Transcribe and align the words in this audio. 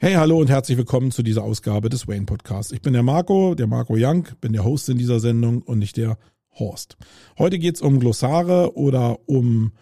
Hey, 0.00 0.14
hallo 0.14 0.38
und 0.38 0.48
herzlich 0.48 0.78
willkommen 0.78 1.10
zu 1.10 1.24
dieser 1.24 1.42
Ausgabe 1.42 1.88
des 1.88 2.06
Wayne 2.06 2.24
Podcasts. 2.24 2.70
Ich 2.70 2.82
bin 2.82 2.92
der 2.92 3.02
Marco, 3.02 3.56
der 3.56 3.66
Marco 3.66 3.96
Young, 3.96 4.28
bin 4.40 4.52
der 4.52 4.62
Host 4.62 4.88
in 4.88 4.96
dieser 4.96 5.18
Sendung 5.18 5.60
und 5.62 5.80
nicht 5.80 5.96
der 5.96 6.18
Horst. 6.56 6.96
Heute 7.36 7.58
geht's 7.58 7.82
um 7.82 7.98
Glossare 7.98 8.76
oder 8.76 9.18
um 9.28 9.72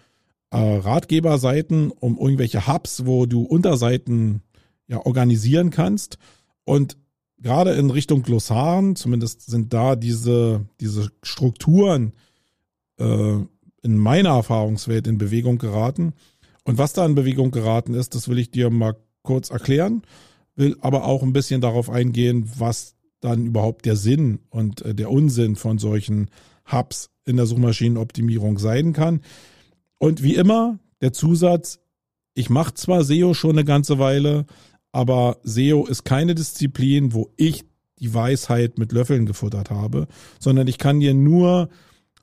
äh, 0.51 0.57
Ratgeberseiten, 0.57 1.91
um 1.91 2.17
irgendwelche 2.17 2.67
Hubs, 2.67 3.05
wo 3.05 3.27
du 3.27 3.43
Unterseiten 3.43 4.41
ja 4.87 5.05
organisieren 5.05 5.69
kannst. 5.69 6.17
Und 6.65 6.97
gerade 7.37 7.73
in 7.73 7.91
Richtung 7.91 8.23
Glossaren, 8.23 8.97
zumindest 8.97 9.43
sind 9.43 9.75
da 9.75 9.97
diese, 9.97 10.65
diese 10.81 11.11
Strukturen 11.23 12.15
äh, 12.99 13.37
in 13.83 13.99
meiner 13.99 14.31
Erfahrungswelt 14.31 15.09
in 15.09 15.19
Bewegung 15.19 15.59
geraten. 15.59 16.15
Und 16.65 16.79
was 16.79 16.95
da 16.95 17.05
in 17.05 17.15
Bewegung 17.15 17.51
geraten 17.51 17.93
ist, 17.93 18.15
das 18.15 18.29
will 18.29 18.39
ich 18.39 18.51
dir 18.51 18.71
mal 18.71 18.97
kurz 19.27 19.51
erklären, 19.51 20.03
will 20.55 20.77
aber 20.81 21.05
auch 21.05 21.23
ein 21.23 21.35
bisschen 21.35 21.61
darauf 21.61 21.91
eingehen, 21.91 22.51
was 22.57 22.95
dann 23.21 23.47
überhaupt 23.47 23.85
der 23.85 23.97
Sinn 23.97 24.39
und 24.49 24.83
äh, 24.83 24.95
der 24.95 25.11
Unsinn 25.11 25.57
von 25.57 25.79
solchen 25.79 26.31
Hubs 26.71 27.11
in 27.27 27.37
der 27.37 27.47
Suchmaschinenoptimierung 27.47 28.59
sein 28.59 28.93
kann. 28.93 29.21
Und 29.99 30.23
wie 30.23 30.37
immer, 30.37 30.79
der 31.01 31.13
Zusatz, 31.13 31.81
ich 32.35 32.51
mache 32.51 32.75
zwar 32.75 33.05
SEO 33.05 33.35
schon 33.35 33.53
eine 33.53 33.65
ganze 33.65 33.99
Weile, 33.99 34.47
aber 34.93 35.39
SEO 35.43 35.87
ist 35.87 36.05
keine 36.05 36.35
Disziplin, 36.35 37.13
wo 37.13 37.31
ich 37.37 37.65
die 37.99 38.13
Weisheit 38.13 38.79
mit 38.79 38.93
Löffeln 38.93 39.27
gefuttert 39.27 39.71
habe, 39.71 40.07
sondern 40.39 40.69
ich 40.69 40.79
kann 40.79 41.01
dir 41.01 41.15
nur 41.15 41.69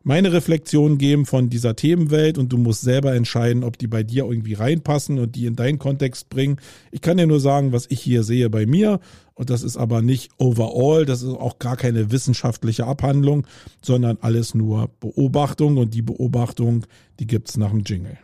meine 0.04 0.34
Reflexion 0.34 0.98
geben 0.98 1.26
von 1.26 1.50
dieser 1.50 1.76
Themenwelt 1.76 2.38
und 2.38 2.52
du 2.52 2.58
musst 2.58 2.82
selber 2.82 3.16
entscheiden, 3.16 3.64
ob 3.64 3.78
die 3.78 3.88
bei 3.88 4.04
dir 4.04 4.26
irgendwie 4.26 4.54
reinpassen 4.54 5.18
und 5.18 5.36
die 5.36 5.46
in 5.46 5.56
deinen 5.56 5.80
Kontext 5.80 6.30
bringen. 6.30 6.58
Ich 6.92 7.02
kann 7.02 7.18
dir 7.18 7.28
nur 7.28 7.40
sagen, 7.40 7.72
was 7.72 7.88
ich 7.90 8.02
hier 8.02 8.24
sehe 8.24 8.50
bei 8.50 8.66
mir 8.66 9.00
und 9.34 9.50
das 9.50 9.64
ist 9.64 9.78
aber 9.78 10.02
nicht 10.02 10.32
overall, 10.38 11.06
das 11.06 11.24
ist 11.24 11.30
auch 11.30 11.58
gar 11.58 11.78
keine 11.78 12.12
wissenschaftliche 12.12 12.86
Abhandlung, 12.86 13.48
sondern 13.82 14.18
alles 14.22 14.54
nur 14.54 14.90
Beobachtung 15.00 15.78
und 15.78 15.94
die 15.94 16.02
Beobachtung, 16.02 16.86
die 17.20 17.28
gibt's 17.28 17.58
nach 17.58 17.72
dem 17.72 17.82
Jingle. 17.82 18.18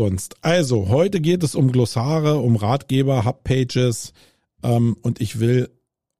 Sonst? 0.00 0.36
Also, 0.40 0.88
heute 0.88 1.20
geht 1.20 1.42
es 1.42 1.54
um 1.54 1.70
Glossare, 1.72 2.38
um 2.38 2.56
Ratgeber, 2.56 3.26
Hubpages 3.26 4.14
ähm, 4.62 4.96
und 5.02 5.20
ich 5.20 5.40
will 5.40 5.68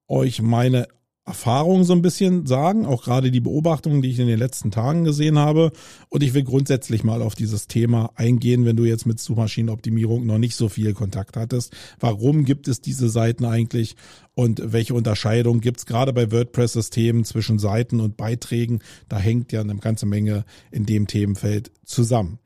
euch 0.06 0.42
meine 0.42 0.86
Erfahrungen 1.24 1.84
so 1.84 1.94
ein 1.94 2.02
bisschen 2.02 2.44
sagen, 2.44 2.84
auch 2.84 3.04
gerade 3.04 3.30
die 3.30 3.40
Beobachtungen, 3.40 4.02
die 4.02 4.10
ich 4.10 4.18
in 4.18 4.26
den 4.26 4.38
letzten 4.38 4.70
Tagen 4.70 5.04
gesehen 5.04 5.38
habe. 5.38 5.72
Und 6.10 6.22
ich 6.22 6.34
will 6.34 6.42
grundsätzlich 6.42 7.04
mal 7.04 7.22
auf 7.22 7.34
dieses 7.34 7.68
Thema 7.68 8.10
eingehen, 8.16 8.66
wenn 8.66 8.76
du 8.76 8.84
jetzt 8.84 9.06
mit 9.06 9.18
Suchmaschinenoptimierung 9.18 10.26
noch 10.26 10.36
nicht 10.36 10.56
so 10.56 10.68
viel 10.68 10.92
Kontakt 10.92 11.38
hattest. 11.38 11.72
Warum 12.00 12.44
gibt 12.44 12.68
es 12.68 12.82
diese 12.82 13.08
Seiten 13.08 13.46
eigentlich 13.46 13.96
und 14.34 14.60
welche 14.62 14.92
Unterscheidung 14.92 15.60
gibt 15.62 15.78
es 15.78 15.86
gerade 15.86 16.12
bei 16.12 16.30
WordPress-Systemen 16.30 17.24
zwischen 17.24 17.58
Seiten 17.58 18.00
und 18.00 18.18
Beiträgen? 18.18 18.80
Da 19.08 19.18
hängt 19.18 19.52
ja 19.52 19.62
eine 19.62 19.76
ganze 19.76 20.04
Menge 20.04 20.44
in 20.70 20.84
dem 20.84 21.06
Themenfeld 21.06 21.70
zusammen. 21.86 22.40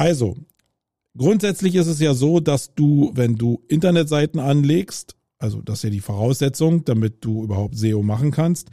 Also, 0.00 0.34
grundsätzlich 1.14 1.74
ist 1.74 1.86
es 1.86 2.00
ja 2.00 2.14
so, 2.14 2.40
dass 2.40 2.74
du, 2.74 3.10
wenn 3.12 3.36
du 3.36 3.62
Internetseiten 3.68 4.40
anlegst, 4.40 5.14
also 5.36 5.60
das 5.60 5.80
ist 5.80 5.82
ja 5.82 5.90
die 5.90 6.00
Voraussetzung, 6.00 6.86
damit 6.86 7.22
du 7.22 7.44
überhaupt 7.44 7.76
SEO 7.76 8.02
machen 8.02 8.30
kannst, 8.30 8.70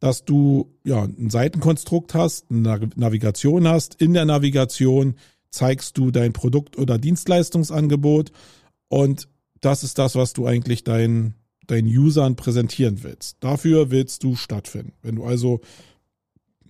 dass 0.00 0.24
du 0.24 0.72
ja 0.82 1.02
ein 1.02 1.28
Seitenkonstrukt 1.28 2.14
hast, 2.14 2.50
eine 2.50 2.88
Navigation 2.96 3.68
hast. 3.68 4.00
In 4.00 4.14
der 4.14 4.24
Navigation 4.24 5.16
zeigst 5.50 5.98
du 5.98 6.10
dein 6.10 6.32
Produkt 6.32 6.78
oder 6.78 6.96
Dienstleistungsangebot 6.96 8.32
und 8.88 9.28
das 9.60 9.84
ist 9.84 9.98
das, 9.98 10.14
was 10.14 10.32
du 10.32 10.46
eigentlich 10.46 10.84
deinen 10.84 11.34
deinen 11.66 11.88
Usern 11.88 12.34
präsentieren 12.34 13.02
willst. 13.02 13.36
Dafür 13.40 13.90
willst 13.90 14.24
du 14.24 14.36
stattfinden. 14.36 14.94
Wenn 15.02 15.16
du 15.16 15.24
also 15.24 15.60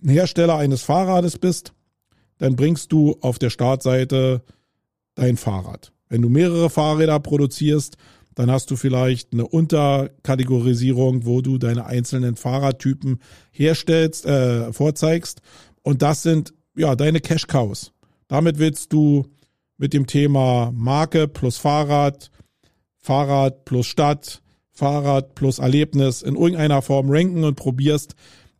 Hersteller 0.05 0.57
eines 0.57 0.81
Fahrrades 0.81 1.37
bist, 1.37 1.71
dann 2.43 2.57
bringst 2.57 2.91
du 2.91 3.15
auf 3.21 3.39
der 3.39 3.49
Startseite 3.49 4.41
dein 5.15 5.37
Fahrrad. 5.37 5.93
Wenn 6.09 6.21
du 6.21 6.27
mehrere 6.27 6.69
Fahrräder 6.69 7.17
produzierst, 7.21 7.95
dann 8.35 8.51
hast 8.51 8.69
du 8.69 8.75
vielleicht 8.75 9.31
eine 9.31 9.47
Unterkategorisierung, 9.47 11.25
wo 11.25 11.39
du 11.39 11.57
deine 11.57 11.85
einzelnen 11.85 12.35
Fahrradtypen 12.35 13.21
herstellst, 13.51 14.25
äh, 14.25 14.73
vorzeigst. 14.73 15.41
Und 15.83 16.01
das 16.01 16.21
sind 16.21 16.53
ja 16.75 16.97
deine 16.97 17.21
Cash 17.21 17.47
Cows. 17.47 17.93
Damit 18.27 18.59
willst 18.59 18.91
du 18.91 19.25
mit 19.77 19.93
dem 19.93 20.05
Thema 20.05 20.69
Marke 20.75 21.29
plus 21.29 21.55
Fahrrad, 21.55 22.29
Fahrrad 22.99 23.63
plus 23.63 23.87
Stadt, 23.87 24.41
Fahrrad 24.73 25.33
plus 25.35 25.59
Erlebnis 25.59 26.21
in 26.21 26.35
irgendeiner 26.35 26.81
Form 26.81 27.09
ranken 27.09 27.45
und 27.45 27.55
probierst 27.55 28.15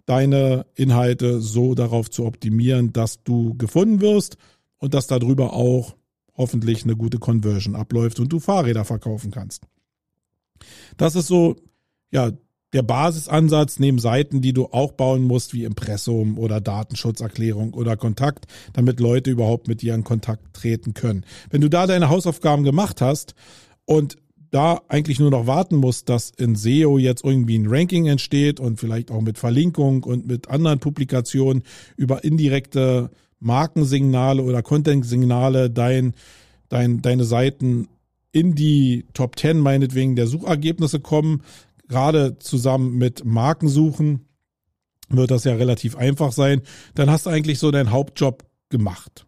deine 0.06 0.66
Inhalte 0.76 1.40
so 1.40 1.76
darauf 1.76 2.10
zu 2.10 2.26
optimieren, 2.26 2.94
dass 2.94 3.24
du 3.24 3.56
gefunden 3.56 4.02
wirst 4.02 4.38
und 4.78 4.94
dass 4.94 5.08
darüber 5.08 5.54
auch 5.54 5.96
hoffentlich 6.36 6.84
eine 6.84 6.96
gute 6.96 7.20
Conversion 7.20 7.76
abläuft 7.76 8.20
und 8.20 8.32
du 8.32 8.40
Fahrräder 8.40 8.86
verkaufen 8.86 9.32
kannst. 9.32 9.64
Das 10.98 11.16
ist 11.16 11.28
so, 11.28 11.56
ja, 12.12 12.32
der 12.74 12.82
Basisansatz 12.82 13.80
neben 13.80 14.00
Seiten, 14.00 14.42
die 14.42 14.52
du 14.52 14.66
auch 14.66 14.94
bauen 14.94 15.22
musst, 15.22 15.54
wie 15.54 15.64
Impressum 15.64 16.40
oder 16.40 16.60
Datenschutzerklärung 16.60 17.74
oder 17.74 17.96
Kontakt, 17.96 18.46
damit 18.74 19.00
Leute 19.00 19.30
überhaupt 19.30 19.68
mit 19.68 19.84
dir 19.84 19.94
in 19.94 20.04
Kontakt 20.04 20.54
treten 20.56 20.96
können. 20.96 21.24
Wenn 21.52 21.62
du 21.62 21.70
da 21.70 21.86
deine 21.86 22.10
Hausaufgaben 22.10 22.64
gemacht 22.64 23.00
hast 23.00 23.36
und 23.86 24.18
da 24.54 24.82
eigentlich 24.88 25.20
nur 25.20 25.32
noch 25.32 25.48
warten 25.48 25.78
muss, 25.78 26.06
dass 26.06 26.30
in 26.30 26.56
SEO 26.56 27.00
jetzt 27.00 27.26
irgendwie 27.26 27.58
ein 27.58 27.68
Ranking 27.68 28.06
entsteht 28.06 28.60
und 28.60 28.80
vielleicht 28.80 29.10
auch 29.10 29.22
mit 29.22 29.40
Verlinkung 29.40 30.04
und 30.04 30.28
mit 30.28 30.48
anderen 30.48 30.80
Publikationen 30.80 31.64
über 31.98 32.24
indirekte 32.24 33.10
Markensignale 33.40 34.44
oder 34.44 34.62
Content-Signale 34.62 35.72
dein, 35.72 36.14
dein, 36.70 37.02
deine 37.02 37.24
Seiten 37.24 37.88
in 38.32 38.54
die 38.54 39.06
Top 39.14 39.40
10 39.40 39.58
meinetwegen 39.58 40.16
der 40.16 40.28
Suchergebnisse 40.28 41.00
kommen, 41.00 41.42
gerade 41.88 42.38
zusammen 42.38 42.98
mit 42.98 43.26
Markensuchen 43.26 44.28
wird 45.10 45.32
das 45.32 45.44
ja 45.46 45.56
relativ 45.56 45.96
einfach 45.96 46.32
sein, 46.32 46.62
dann 46.94 47.10
hast 47.10 47.26
du 47.26 47.32
eigentlich 47.32 47.60
so 47.60 47.72
deinen 47.72 47.92
Hauptjob 47.92 48.46
gemacht. 48.70 49.26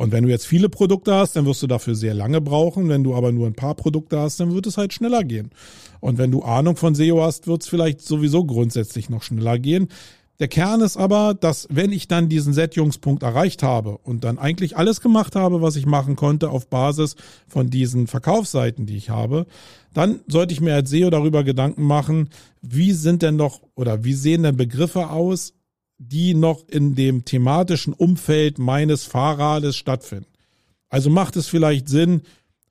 Und 0.00 0.12
wenn 0.12 0.22
du 0.22 0.30
jetzt 0.30 0.46
viele 0.46 0.68
Produkte 0.68 1.12
hast, 1.12 1.34
dann 1.34 1.44
wirst 1.44 1.60
du 1.60 1.66
dafür 1.66 1.96
sehr 1.96 2.14
lange 2.14 2.40
brauchen. 2.40 2.88
Wenn 2.88 3.02
du 3.02 3.16
aber 3.16 3.32
nur 3.32 3.48
ein 3.48 3.54
paar 3.54 3.74
Produkte 3.74 4.20
hast, 4.20 4.38
dann 4.38 4.54
wird 4.54 4.68
es 4.68 4.78
halt 4.78 4.92
schneller 4.92 5.24
gehen. 5.24 5.50
Und 5.98 6.18
wenn 6.18 6.30
du 6.30 6.42
Ahnung 6.42 6.76
von 6.76 6.94
SEO 6.94 7.20
hast, 7.20 7.48
wird 7.48 7.62
es 7.62 7.68
vielleicht 7.68 8.00
sowieso 8.00 8.44
grundsätzlich 8.44 9.10
noch 9.10 9.24
schneller 9.24 9.58
gehen. 9.58 9.88
Der 10.38 10.46
Kern 10.46 10.82
ist 10.82 10.96
aber, 10.96 11.34
dass 11.34 11.66
wenn 11.68 11.90
ich 11.90 12.06
dann 12.06 12.28
diesen 12.28 12.52
Sättigungspunkt 12.52 13.24
erreicht 13.24 13.64
habe 13.64 13.98
und 13.98 14.22
dann 14.22 14.38
eigentlich 14.38 14.76
alles 14.76 15.00
gemacht 15.00 15.34
habe, 15.34 15.62
was 15.62 15.74
ich 15.74 15.84
machen 15.84 16.14
konnte 16.14 16.50
auf 16.50 16.68
Basis 16.68 17.16
von 17.48 17.68
diesen 17.68 18.06
Verkaufsseiten, 18.06 18.86
die 18.86 18.96
ich 18.96 19.10
habe, 19.10 19.46
dann 19.94 20.20
sollte 20.28 20.52
ich 20.52 20.60
mir 20.60 20.74
als 20.74 20.90
SEO 20.90 21.10
darüber 21.10 21.42
Gedanken 21.42 21.82
machen, 21.82 22.28
wie 22.62 22.92
sind 22.92 23.22
denn 23.22 23.34
noch 23.34 23.62
oder 23.74 24.04
wie 24.04 24.14
sehen 24.14 24.44
denn 24.44 24.56
Begriffe 24.56 25.10
aus, 25.10 25.54
die 25.98 26.34
noch 26.34 26.66
in 26.68 26.94
dem 26.94 27.24
thematischen 27.24 27.92
Umfeld 27.92 28.58
meines 28.58 29.04
Fahrrades 29.04 29.76
stattfinden. 29.76 30.26
Also 30.88 31.10
macht 31.10 31.36
es 31.36 31.48
vielleicht 31.48 31.88
Sinn, 31.88 32.22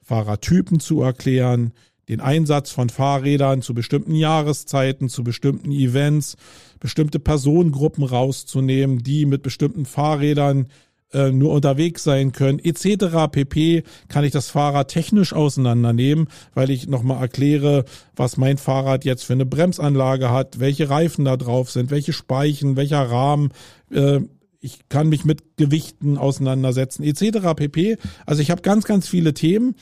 Fahrradtypen 0.01 0.79
zu 0.79 1.01
erklären, 1.01 1.73
den 2.09 2.21
Einsatz 2.21 2.71
von 2.71 2.89
Fahrrädern 2.89 3.61
zu 3.61 3.73
bestimmten 3.73 4.15
Jahreszeiten, 4.15 5.09
zu 5.09 5.25
bestimmten 5.25 5.71
Events, 5.71 6.37
bestimmte 6.79 7.19
Personengruppen 7.19 8.05
rauszunehmen, 8.05 9.03
die 9.03 9.25
mit 9.25 9.43
bestimmten 9.43 9.85
Fahrrädern 9.85 10.67
äh, 11.13 11.31
nur 11.31 11.53
unterwegs 11.53 12.03
sein 12.03 12.31
können, 12.31 12.59
etc. 12.59 13.29
pp. 13.31 13.83
kann 14.09 14.23
ich 14.23 14.31
das 14.31 14.49
Fahrrad 14.49 14.89
technisch 14.89 15.33
auseinandernehmen, 15.33 16.27
weil 16.53 16.69
ich 16.69 16.87
nochmal 16.87 17.21
erkläre, 17.21 17.85
was 18.15 18.37
mein 18.37 18.57
Fahrrad 18.57 19.05
jetzt 19.05 19.23
für 19.23 19.33
eine 19.33 19.45
Bremsanlage 19.45 20.31
hat, 20.31 20.59
welche 20.59 20.89
Reifen 20.89 21.25
da 21.25 21.37
drauf 21.37 21.71
sind, 21.71 21.91
welche 21.91 22.13
Speichen, 22.13 22.75
welcher 22.75 23.01
Rahmen. 23.01 23.51
Äh, 23.91 24.21
ich 24.59 24.89
kann 24.89 25.07
mich 25.07 25.23
mit 25.23 25.57
Gewichten 25.57 26.17
auseinandersetzen, 26.17 27.03
etc. 27.03 27.53
pp. 27.55 27.97
Also 28.25 28.41
ich 28.41 28.51
habe 28.51 28.61
ganz, 28.61 28.85
ganz 28.85 29.07
viele 29.07 29.33
Themen, 29.33 29.75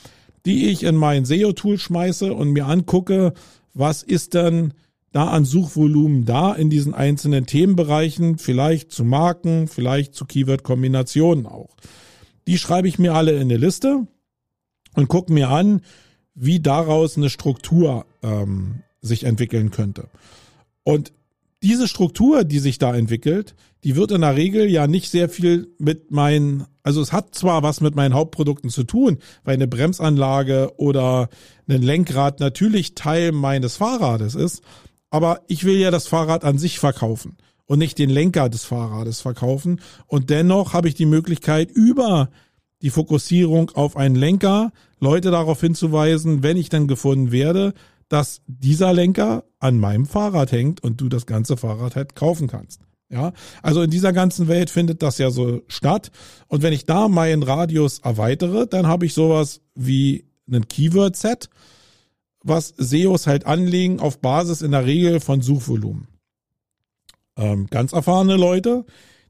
die 0.44 0.68
ich 0.68 0.84
in 0.84 0.94
mein 0.94 1.24
SEO-Tool 1.24 1.78
schmeiße 1.78 2.32
und 2.32 2.50
mir 2.50 2.66
angucke, 2.66 3.32
was 3.74 4.02
ist 4.02 4.34
denn 4.34 4.74
da 5.16 5.28
an 5.28 5.46
Suchvolumen 5.46 6.26
da 6.26 6.52
in 6.52 6.68
diesen 6.68 6.92
einzelnen 6.92 7.46
Themenbereichen, 7.46 8.36
vielleicht 8.36 8.92
zu 8.92 9.02
Marken, 9.02 9.66
vielleicht 9.66 10.14
zu 10.14 10.26
Keyword-Kombinationen 10.26 11.46
auch. 11.46 11.74
Die 12.46 12.58
schreibe 12.58 12.86
ich 12.86 12.98
mir 12.98 13.14
alle 13.14 13.32
in 13.32 13.40
eine 13.40 13.56
Liste 13.56 14.06
und 14.94 15.08
gucke 15.08 15.32
mir 15.32 15.48
an, 15.48 15.80
wie 16.34 16.60
daraus 16.60 17.16
eine 17.16 17.30
Struktur 17.30 18.04
ähm, 18.22 18.82
sich 19.00 19.24
entwickeln 19.24 19.70
könnte. 19.70 20.10
Und 20.82 21.14
diese 21.62 21.88
Struktur, 21.88 22.44
die 22.44 22.58
sich 22.58 22.76
da 22.76 22.94
entwickelt, 22.94 23.54
die 23.84 23.96
wird 23.96 24.10
in 24.10 24.20
der 24.20 24.36
Regel 24.36 24.70
ja 24.70 24.86
nicht 24.86 25.10
sehr 25.10 25.30
viel 25.30 25.74
mit 25.78 26.10
meinen, 26.10 26.66
also 26.82 27.00
es 27.00 27.14
hat 27.14 27.34
zwar 27.34 27.62
was 27.62 27.80
mit 27.80 27.94
meinen 27.94 28.12
Hauptprodukten 28.12 28.68
zu 28.68 28.84
tun, 28.84 29.16
weil 29.44 29.54
eine 29.54 29.66
Bremsanlage 29.66 30.74
oder 30.76 31.30
ein 31.66 31.80
Lenkrad 31.80 32.38
natürlich 32.38 32.94
Teil 32.94 33.32
meines 33.32 33.76
Fahrrades 33.76 34.34
ist, 34.34 34.62
aber 35.10 35.42
ich 35.48 35.64
will 35.64 35.76
ja 35.76 35.90
das 35.90 36.06
Fahrrad 36.06 36.44
an 36.44 36.58
sich 36.58 36.78
verkaufen 36.78 37.36
und 37.66 37.78
nicht 37.78 37.98
den 37.98 38.10
Lenker 38.10 38.48
des 38.48 38.64
Fahrrades 38.64 39.20
verkaufen. 39.20 39.80
Und 40.06 40.30
dennoch 40.30 40.72
habe 40.72 40.88
ich 40.88 40.94
die 40.94 41.06
Möglichkeit, 41.06 41.70
über 41.70 42.30
die 42.82 42.90
Fokussierung 42.90 43.70
auf 43.70 43.96
einen 43.96 44.14
Lenker 44.14 44.72
Leute 45.00 45.30
darauf 45.30 45.60
hinzuweisen, 45.60 46.42
wenn 46.42 46.56
ich 46.56 46.68
dann 46.68 46.88
gefunden 46.88 47.32
werde, 47.32 47.74
dass 48.08 48.42
dieser 48.46 48.92
Lenker 48.92 49.44
an 49.58 49.78
meinem 49.78 50.06
Fahrrad 50.06 50.52
hängt 50.52 50.82
und 50.82 51.00
du 51.00 51.08
das 51.08 51.26
ganze 51.26 51.56
Fahrrad 51.56 51.96
halt 51.96 52.14
kaufen 52.14 52.46
kannst. 52.48 52.80
Ja, 53.08 53.32
also 53.62 53.82
in 53.82 53.90
dieser 53.90 54.12
ganzen 54.12 54.48
Welt 54.48 54.68
findet 54.68 55.00
das 55.02 55.18
ja 55.18 55.30
so 55.30 55.62
statt. 55.68 56.10
Und 56.48 56.62
wenn 56.62 56.72
ich 56.72 56.86
da 56.86 57.08
meinen 57.08 57.44
Radius 57.44 58.00
erweitere, 58.00 58.66
dann 58.66 58.86
habe 58.86 59.06
ich 59.06 59.14
sowas 59.14 59.60
wie 59.74 60.24
einen 60.48 60.66
Keyword-Set 60.66 61.48
was 62.48 62.74
SEOs 62.76 63.26
halt 63.26 63.46
anlegen 63.46 64.00
auf 64.00 64.20
Basis 64.20 64.62
in 64.62 64.72
der 64.72 64.86
Regel 64.86 65.20
von 65.20 65.40
Suchvolumen. 65.40 66.08
Ähm, 67.36 67.66
ganz 67.68 67.92
erfahrene 67.92 68.36
Leute, 68.36 68.84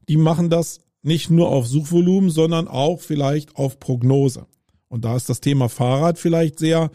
die 0.07 0.17
machen 0.17 0.49
das 0.49 0.79
nicht 1.03 1.29
nur 1.29 1.49
auf 1.49 1.67
Suchvolumen, 1.67 2.29
sondern 2.29 2.67
auch 2.67 3.01
vielleicht 3.01 3.55
auf 3.55 3.79
Prognose. 3.79 4.45
Und 4.87 5.05
da 5.05 5.15
ist 5.15 5.29
das 5.29 5.41
Thema 5.41 5.69
Fahrrad 5.69 6.17
vielleicht 6.17 6.59
sehr 6.59 6.91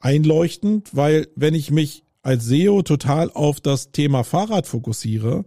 einleuchtend, 0.00 0.90
weil 0.94 1.28
wenn 1.34 1.54
ich 1.54 1.70
mich 1.70 2.04
als 2.22 2.44
SEO 2.44 2.82
total 2.82 3.30
auf 3.30 3.60
das 3.60 3.92
Thema 3.92 4.24
Fahrrad 4.24 4.66
fokussiere, 4.66 5.44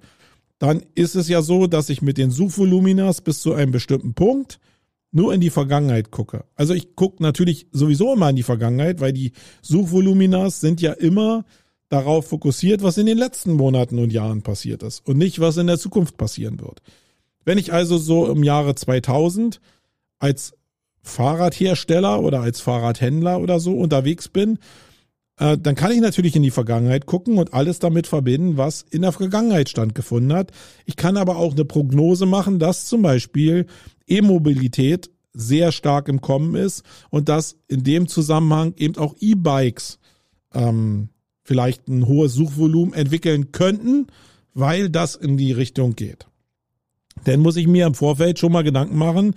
dann 0.60 0.84
ist 0.96 1.16
es 1.16 1.30
ja 1.30 1.42
so, 1.42 1.68
dass 1.68 1.90
ich 1.90 2.02
mit 2.02 2.18
den 2.18 2.32
Suchvoluminas 2.32 3.22
bis 3.22 3.42
zu 3.42 3.54
einem 3.54 3.72
bestimmten 3.72 4.14
Punkt 4.14 4.60
nur 5.12 5.34
in 5.34 5.42
die 5.42 5.50
Vergangenheit 5.50 6.12
gucke. 6.12 6.46
Also 6.56 6.74
ich 6.74 6.96
gucke 6.96 7.24
natürlich 7.24 7.68
sowieso 7.72 8.14
immer 8.14 8.30
in 8.30 8.36
die 8.36 8.44
Vergangenheit, 8.44 9.02
weil 9.02 9.14
die 9.14 9.32
Suchvoluminas 9.62 10.62
sind 10.62 10.82
ja 10.82 10.94
immer 10.94 11.46
darauf 11.90 12.28
fokussiert, 12.28 12.84
was 12.84 12.98
in 12.98 13.08
den 13.08 13.18
letzten 13.18 13.54
Monaten 13.54 13.98
und 13.98 14.14
Jahren 14.14 14.44
passiert 14.44 14.84
ist 14.84 15.06
und 15.08 15.18
nicht, 15.18 15.40
was 15.40 15.58
in 15.58 15.68
der 15.68 15.80
Zukunft 15.80 16.18
passieren 16.18 16.60
wird. 16.60 16.82
Wenn 17.44 17.58
ich 17.58 17.74
also 17.74 17.98
so 17.98 18.28
im 18.32 18.44
Jahre 18.44 18.76
2000 18.76 19.60
als 20.20 20.54
Fahrradhersteller 21.02 22.22
oder 22.22 22.42
als 22.42 22.62
Fahrradhändler 22.62 23.40
oder 23.40 23.60
so 23.60 23.74
unterwegs 23.74 24.28
bin, 24.28 24.60
äh, 25.40 25.58
dann 25.58 25.76
kann 25.76 25.92
ich 25.92 26.02
natürlich 26.02 26.36
in 26.36 26.44
die 26.44 26.52
Vergangenheit 26.52 27.06
gucken 27.06 27.38
und 27.38 27.54
alles 27.54 27.80
damit 27.80 28.08
verbinden, 28.08 28.58
was 28.58 28.86
in 28.90 29.02
der 29.02 29.14
Vergangenheit 29.14 29.70
stattgefunden 29.70 30.34
hat. 30.34 30.52
Ich 30.86 30.96
kann 30.96 31.18
aber 31.18 31.38
auch 31.38 31.54
eine 31.54 31.66
Prognose 31.66 32.26
machen, 32.26 32.60
dass 32.60 32.86
zum 32.86 33.02
Beispiel 33.02 33.66
E-Mobilität 34.08 35.10
sehr 35.34 35.72
stark 35.72 36.10
im 36.10 36.22
Kommen 36.22 36.56
ist 36.56 36.84
und 37.10 37.30
dass 37.30 37.56
in 37.68 37.84
dem 37.84 38.08
Zusammenhang 38.08 38.74
eben 38.78 38.98
auch 38.98 39.16
E-Bikes 39.20 40.00
ähm, 40.54 41.10
vielleicht 41.44 41.88
ein 41.88 42.06
hohes 42.06 42.34
Suchvolumen 42.34 42.94
entwickeln 42.94 43.52
könnten, 43.52 44.08
weil 44.54 44.90
das 44.90 45.16
in 45.16 45.38
die 45.38 45.52
Richtung 45.52 45.96
geht. 45.96 46.28
Dann 47.24 47.40
muss 47.40 47.56
ich 47.56 47.68
mir 47.68 47.88
im 47.88 47.94
Vorfeld 47.94 48.40
schon 48.40 48.52
mal 48.52 48.64
Gedanken 48.64 48.98
machen, 48.98 49.36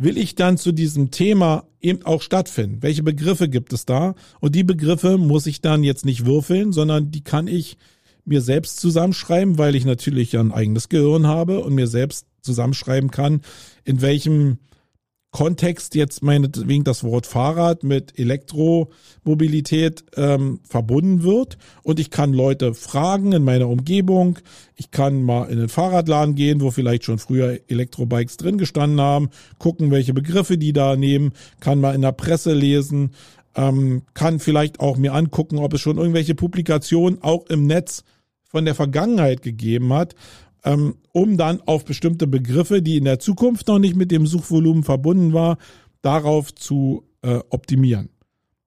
will 0.00 0.16
ich 0.16 0.34
dann 0.34 0.56
zu 0.56 0.72
diesem 0.72 1.10
Thema 1.10 1.64
eben 1.80 2.04
auch 2.04 2.22
stattfinden? 2.22 2.82
Welche 2.82 3.02
Begriffe 3.02 3.48
gibt 3.48 3.72
es 3.72 3.84
da? 3.84 4.14
Und 4.40 4.54
die 4.54 4.64
Begriffe 4.64 5.18
muss 5.18 5.46
ich 5.46 5.60
dann 5.60 5.84
jetzt 5.84 6.04
nicht 6.04 6.24
würfeln, 6.24 6.72
sondern 6.72 7.10
die 7.10 7.22
kann 7.22 7.46
ich 7.46 7.76
mir 8.24 8.40
selbst 8.40 8.80
zusammenschreiben, 8.80 9.58
weil 9.58 9.74
ich 9.74 9.84
natürlich 9.84 10.32
ja 10.32 10.40
ein 10.40 10.52
eigenes 10.52 10.88
Gehirn 10.88 11.26
habe 11.26 11.60
und 11.60 11.74
mir 11.74 11.86
selbst 11.86 12.26
zusammenschreiben 12.40 13.10
kann, 13.10 13.42
in 13.84 14.00
welchem 14.00 14.58
Kontext 15.32 15.94
jetzt 15.94 16.22
meinetwegen 16.24 16.82
das 16.82 17.04
Wort 17.04 17.24
Fahrrad 17.26 17.84
mit 17.84 18.18
Elektromobilität 18.18 20.04
ähm, 20.16 20.58
verbunden 20.64 21.22
wird. 21.22 21.56
Und 21.82 22.00
ich 22.00 22.10
kann 22.10 22.32
Leute 22.32 22.74
fragen 22.74 23.32
in 23.32 23.44
meiner 23.44 23.68
Umgebung. 23.68 24.40
Ich 24.74 24.90
kann 24.90 25.22
mal 25.22 25.44
in 25.44 25.58
den 25.58 25.68
Fahrradladen 25.68 26.34
gehen, 26.34 26.60
wo 26.60 26.72
vielleicht 26.72 27.04
schon 27.04 27.18
früher 27.18 27.60
Elektrobikes 27.68 28.38
drin 28.38 28.58
gestanden 28.58 29.00
haben, 29.00 29.30
gucken, 29.58 29.92
welche 29.92 30.14
Begriffe 30.14 30.58
die 30.58 30.72
da 30.72 30.96
nehmen, 30.96 31.32
kann 31.60 31.80
mal 31.80 31.94
in 31.94 32.02
der 32.02 32.12
Presse 32.12 32.52
lesen, 32.52 33.12
ähm, 33.54 34.02
kann 34.14 34.40
vielleicht 34.40 34.80
auch 34.80 34.96
mir 34.96 35.14
angucken, 35.14 35.58
ob 35.58 35.74
es 35.74 35.80
schon 35.80 35.98
irgendwelche 35.98 36.34
Publikationen 36.34 37.22
auch 37.22 37.46
im 37.46 37.66
Netz 37.66 38.02
von 38.50 38.64
der 38.64 38.74
Vergangenheit 38.74 39.42
gegeben 39.42 39.92
hat, 39.92 40.16
ähm, 40.64 40.94
um 41.12 41.36
dann 41.36 41.60
auf 41.62 41.84
bestimmte 41.84 42.26
Begriffe, 42.26 42.82
die 42.82 42.96
in 42.96 43.04
der 43.04 43.18
Zukunft 43.18 43.68
noch 43.68 43.78
nicht 43.78 43.96
mit 43.96 44.10
dem 44.10 44.26
Suchvolumen 44.26 44.84
verbunden 44.84 45.32
war, 45.32 45.58
darauf 46.02 46.54
zu 46.54 47.04
äh, 47.22 47.40
optimieren. 47.50 48.10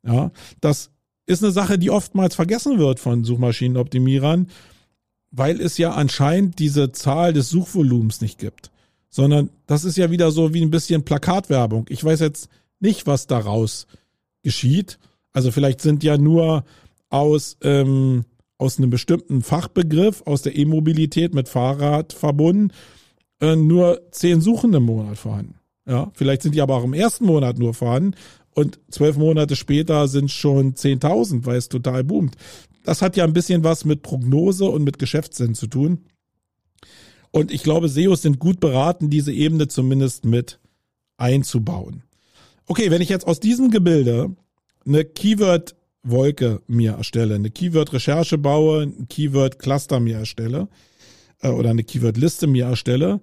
Ja, 0.06 0.32
das 0.60 0.92
ist 1.26 1.44
eine 1.44 1.52
Sache, 1.52 1.80
die 1.80 1.90
oftmals 1.90 2.36
vergessen 2.36 2.78
wird 2.78 3.00
von 3.00 3.24
Suchmaschinenoptimierern, 3.24 4.48
weil 5.32 5.62
es 5.62 5.78
ja 5.78 5.94
anscheinend 5.94 6.60
diese 6.60 6.92
Zahl 6.92 7.34
des 7.34 7.50
Suchvolumens 7.50 8.22
nicht 8.22 8.38
gibt, 8.38 8.72
sondern 9.10 9.50
das 9.66 9.86
ist 9.86 9.98
ja 9.98 10.12
wieder 10.12 10.32
so 10.32 10.54
wie 10.54 10.62
ein 10.62 10.72
bisschen 10.72 11.06
Plakatwerbung. 11.06 11.86
Ich 11.90 12.04
weiß 12.04 12.20
jetzt 12.20 12.50
nicht, 12.80 13.08
was 13.08 13.28
daraus 13.28 13.88
geschieht. 14.42 15.00
Also 15.32 15.52
vielleicht 15.52 15.82
sind 15.82 16.04
ja 16.04 16.18
nur 16.18 16.66
aus 17.10 17.58
ähm, 17.62 18.26
aus 18.58 18.78
einem 18.78 18.90
bestimmten 18.90 19.42
Fachbegriff 19.42 20.22
aus 20.26 20.42
der 20.42 20.56
E-Mobilität 20.56 21.34
mit 21.34 21.50
Fahrrad 21.50 22.14
verbunden 22.14 22.72
äh, 23.40 23.56
nur 23.56 24.02
zehn 24.12 24.42
Suchen 24.42 24.74
im 24.74 24.84
Monat 24.84 25.18
vorhanden. 25.18 25.56
Ja, 25.86 26.12
vielleicht 26.14 26.44
sind 26.44 26.56
die 26.56 26.62
aber 26.62 26.78
auch 26.78 26.84
im 26.86 26.94
ersten 26.94 27.26
Monat 27.26 27.60
nur 27.60 27.74
vorhanden 27.74 28.16
und 28.56 28.80
zwölf 28.90 29.18
Monate 29.18 29.56
später 29.56 30.08
sind 30.08 30.32
schon 30.32 30.76
10.000, 30.76 31.46
weil 31.46 31.58
es 31.58 31.70
total 31.70 32.04
boomt. 32.04 32.36
Das 32.84 33.02
hat 33.02 33.18
ja 33.18 33.24
ein 33.24 33.34
bisschen 33.34 33.64
was 33.64 33.86
mit 33.86 34.02
Prognose 34.02 34.66
und 34.66 34.84
mit 34.84 35.00
Geschäftssinn 35.00 35.56
zu 35.56 35.68
tun. 35.68 36.06
Und 37.32 37.52
ich 37.52 37.64
glaube, 37.64 37.90
SEOs 37.90 38.22
sind 38.22 38.40
gut 38.40 38.60
beraten, 38.60 39.10
diese 39.10 39.34
Ebene 39.34 39.68
zumindest 39.68 40.26
mit 40.26 40.60
einzubauen. 41.18 42.04
Okay, 42.68 42.92
wenn 42.92 43.02
ich 43.02 43.10
jetzt 43.10 43.28
aus 43.28 43.40
diesem 43.40 43.72
Gebilde 43.72 44.36
eine 44.86 45.04
Keyword 45.04 45.76
Wolke 46.04 46.62
mir 46.68 46.94
erstelle, 46.94 47.36
eine 47.36 47.50
Keyword-Recherche 47.50 48.38
baue, 48.38 48.84
ein 48.84 49.08
Keyword-Cluster 49.08 50.00
mir 50.00 50.18
erstelle 50.18 50.68
äh, 51.42 51.50
oder 51.50 51.70
eine 51.70 51.84
Keyword-Liste 51.84 52.48
mir 52.48 52.66
erstelle, 52.66 53.22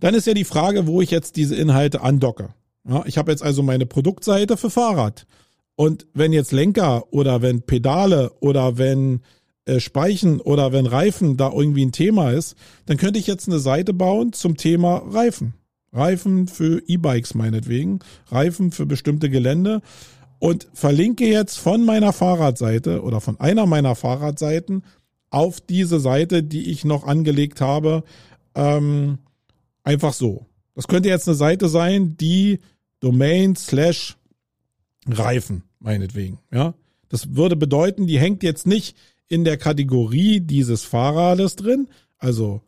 dann 0.00 0.14
ist 0.14 0.26
ja 0.26 0.34
die 0.34 0.44
Frage, 0.44 0.86
wo 0.86 1.00
ich 1.00 1.10
jetzt 1.10 1.36
diese 1.36 1.56
Inhalte 1.56 2.02
andocke. 2.02 2.50
Ja, 2.88 3.04
ich 3.06 3.18
habe 3.18 3.30
jetzt 3.30 3.42
also 3.42 3.62
meine 3.62 3.86
Produktseite 3.86 4.56
für 4.56 4.70
Fahrrad. 4.70 5.26
Und 5.74 6.06
wenn 6.14 6.32
jetzt 6.32 6.52
Lenker 6.52 7.12
oder 7.12 7.42
wenn 7.42 7.62
Pedale 7.62 8.32
oder 8.40 8.78
wenn 8.78 9.20
äh, 9.66 9.80
Speichen 9.80 10.40
oder 10.40 10.72
wenn 10.72 10.86
Reifen 10.86 11.36
da 11.36 11.52
irgendwie 11.52 11.84
ein 11.84 11.92
Thema 11.92 12.30
ist, 12.30 12.56
dann 12.86 12.96
könnte 12.96 13.18
ich 13.18 13.26
jetzt 13.26 13.48
eine 13.48 13.58
Seite 13.58 13.92
bauen 13.92 14.32
zum 14.32 14.56
Thema 14.56 14.98
Reifen. 15.06 15.54
Reifen 15.92 16.46
für 16.46 16.82
E-Bikes 16.86 17.34
meinetwegen, 17.34 18.00
Reifen 18.28 18.70
für 18.70 18.86
bestimmte 18.86 19.30
Gelände 19.30 19.82
und 20.38 20.68
verlinke 20.72 21.26
jetzt 21.26 21.58
von 21.58 21.84
meiner 21.84 22.12
Fahrradseite 22.12 23.02
oder 23.02 23.20
von 23.20 23.40
einer 23.40 23.66
meiner 23.66 23.94
Fahrradseiten 23.94 24.84
auf 25.30 25.60
diese 25.60 26.00
Seite, 26.00 26.42
die 26.42 26.70
ich 26.70 26.84
noch 26.84 27.04
angelegt 27.04 27.60
habe, 27.60 28.04
ähm, 28.54 29.18
einfach 29.82 30.12
so. 30.12 30.46
Das 30.74 30.88
könnte 30.88 31.08
jetzt 31.08 31.28
eine 31.28 31.36
Seite 31.36 31.68
sein, 31.68 32.16
die 32.16 32.60
Domain 33.00 33.56
slash 33.56 34.16
Reifen, 35.08 35.62
meinetwegen, 35.78 36.38
ja. 36.52 36.74
Das 37.08 37.34
würde 37.36 37.54
bedeuten, 37.54 38.06
die 38.06 38.18
hängt 38.18 38.42
jetzt 38.42 38.66
nicht 38.66 38.96
in 39.28 39.44
der 39.44 39.56
Kategorie 39.56 40.40
dieses 40.40 40.82
Fahrrades 40.82 41.56
drin, 41.56 41.88
also 42.18 42.62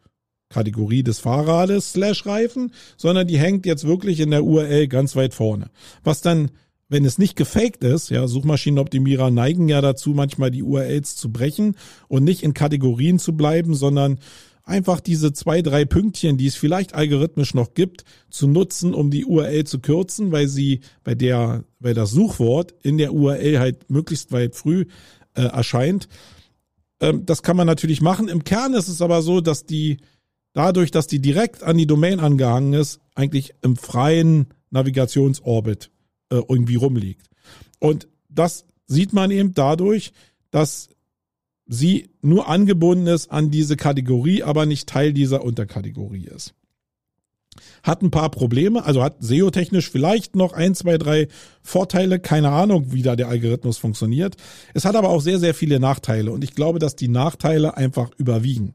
Kategorie 0.49 1.03
des 1.03 1.19
Fahrrades 1.19 1.93
slash 1.93 2.25
Reifen, 2.27 2.73
sondern 2.97 3.27
die 3.27 3.39
hängt 3.39 3.67
jetzt 3.67 3.85
wirklich 3.85 4.21
in 4.21 4.31
der 4.31 4.45
URL 4.45 4.89
ganz 4.89 5.15
weit 5.17 5.35
vorne. 5.35 5.71
Was 6.05 6.21
dann, 6.21 6.51
wenn 6.89 7.05
es 7.05 7.19
nicht 7.19 7.37
gefaked 7.37 7.85
ist, 7.85 8.11
ja, 8.11 8.27
Suchmaschinenoptimierer 8.27 9.31
neigen 9.31 9.69
ja 9.69 9.81
dazu, 9.81 10.11
manchmal 10.11 10.51
die 10.51 10.63
URLs 10.63 11.17
zu 11.17 11.31
brechen 11.31 11.77
und 12.09 12.25
nicht 12.25 12.43
in 12.43 12.55
Kategorien 12.55 13.19
zu 13.19 13.37
bleiben, 13.37 13.75
sondern 13.75 14.19
einfach 14.65 15.01
diese 15.01 15.33
zwei, 15.33 15.63
drei 15.63 15.85
Pünktchen, 15.85 16.37
die 16.37 16.47
es 16.47 16.57
vielleicht 16.57 16.95
algorithmisch 16.95 17.55
noch 17.55 17.75
gibt, 17.75 18.05
zu 18.31 18.47
nutzen, 18.47 18.95
um 18.95 19.11
die 19.11 19.25
URL 19.25 19.65
zu 19.65 19.81
kürzen, 19.81 20.33
weil 20.33 20.49
sie 20.49 20.81
bei 21.05 21.15
der, 21.15 21.65
weil 21.79 21.95
das 21.95 22.11
Suchwort 22.11 22.75
in 22.83 22.99
der 22.99 23.13
URL 23.13 23.59
halt 23.59 23.91
möglichst 23.91 24.33
weit 24.33 24.55
früh 24.55 24.87
äh, 25.35 25.43
erscheint. 25.43 26.09
Ähm, 27.01 27.25
das 27.27 27.43
kann 27.43 27.57
man 27.57 27.67
natürlich 27.67 28.01
machen. 28.01 28.29
Im 28.29 28.45
Kern 28.45 28.75
ist 28.75 28.89
es 28.89 29.03
aber 29.03 29.23
so, 29.23 29.41
dass 29.41 29.65
die 29.65 29.99
dadurch, 30.53 30.91
dass 30.91 31.07
die 31.07 31.21
direkt 31.21 31.63
an 31.63 31.79
die 31.79 31.87
Domain 31.87 32.21
angehangen 32.21 32.75
ist, 32.75 33.01
eigentlich 33.15 33.55
im 33.63 33.77
freien 33.77 34.49
Navigationsorbit 34.71 35.91
äh, 36.31 36.37
irgendwie 36.37 36.77
rumliegt. 36.77 37.29
Und 37.79 38.09
das 38.29 38.65
sieht 38.87 39.13
man 39.13 39.31
eben 39.31 39.55
dadurch, 39.55 40.13
dass 40.51 40.89
sie 41.67 42.11
nur 42.23 42.49
angebunden 42.49 43.07
ist 43.07 43.31
an 43.31 43.51
diese 43.51 43.77
Kategorie, 43.77 44.43
aber 44.43 44.67
nicht 44.67 44.89
Teil 44.89 45.13
dieser 45.13 45.45
Unterkategorie 45.45 46.25
ist. 46.25 46.55
Hat 47.83 48.03
ein 48.03 48.11
paar 48.11 48.31
Probleme, 48.31 48.85
also 48.85 49.03
hat 49.03 49.17
SEO-technisch 49.21 49.91
vielleicht 49.91 50.37
noch 50.37 50.53
ein, 50.53 50.75
zwei, 50.75 50.97
drei 50.97 51.29
Vorteile, 51.63 52.21
keine 52.21 52.51
Ahnung, 52.51 52.93
wie 52.93 53.03
da 53.03 53.17
der 53.17 53.29
Algorithmus 53.29 53.79
funktioniert. 53.79 54.37
Es 54.75 54.85
hat 54.85 54.97
aber 54.97 55.09
auch 55.11 55.21
sehr, 55.21 55.39
sehr 55.39 55.55
viele 55.55 55.81
Nachteile 55.81 56.31
und 56.31 56.45
ich 56.45 56.55
glaube, 56.55 56.79
dass 56.79 56.97
die 56.97 57.09
Nachteile 57.09 57.77
einfach 57.77 58.11
überwiegen. 58.17 58.75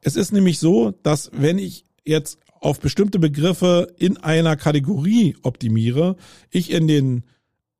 Es 0.00 0.14
ist 0.16 0.32
nämlich 0.32 0.58
so, 0.58 0.92
dass 1.02 1.30
wenn 1.32 1.58
ich 1.58 1.84
jetzt 2.04 2.38
auf 2.60 2.80
bestimmte 2.80 3.18
Begriffe 3.18 3.94
in 3.98 4.16
einer 4.16 4.56
Kategorie 4.56 5.36
optimiere, 5.42 6.16
ich 6.50 6.70
in 6.70 6.86
den 6.88 7.24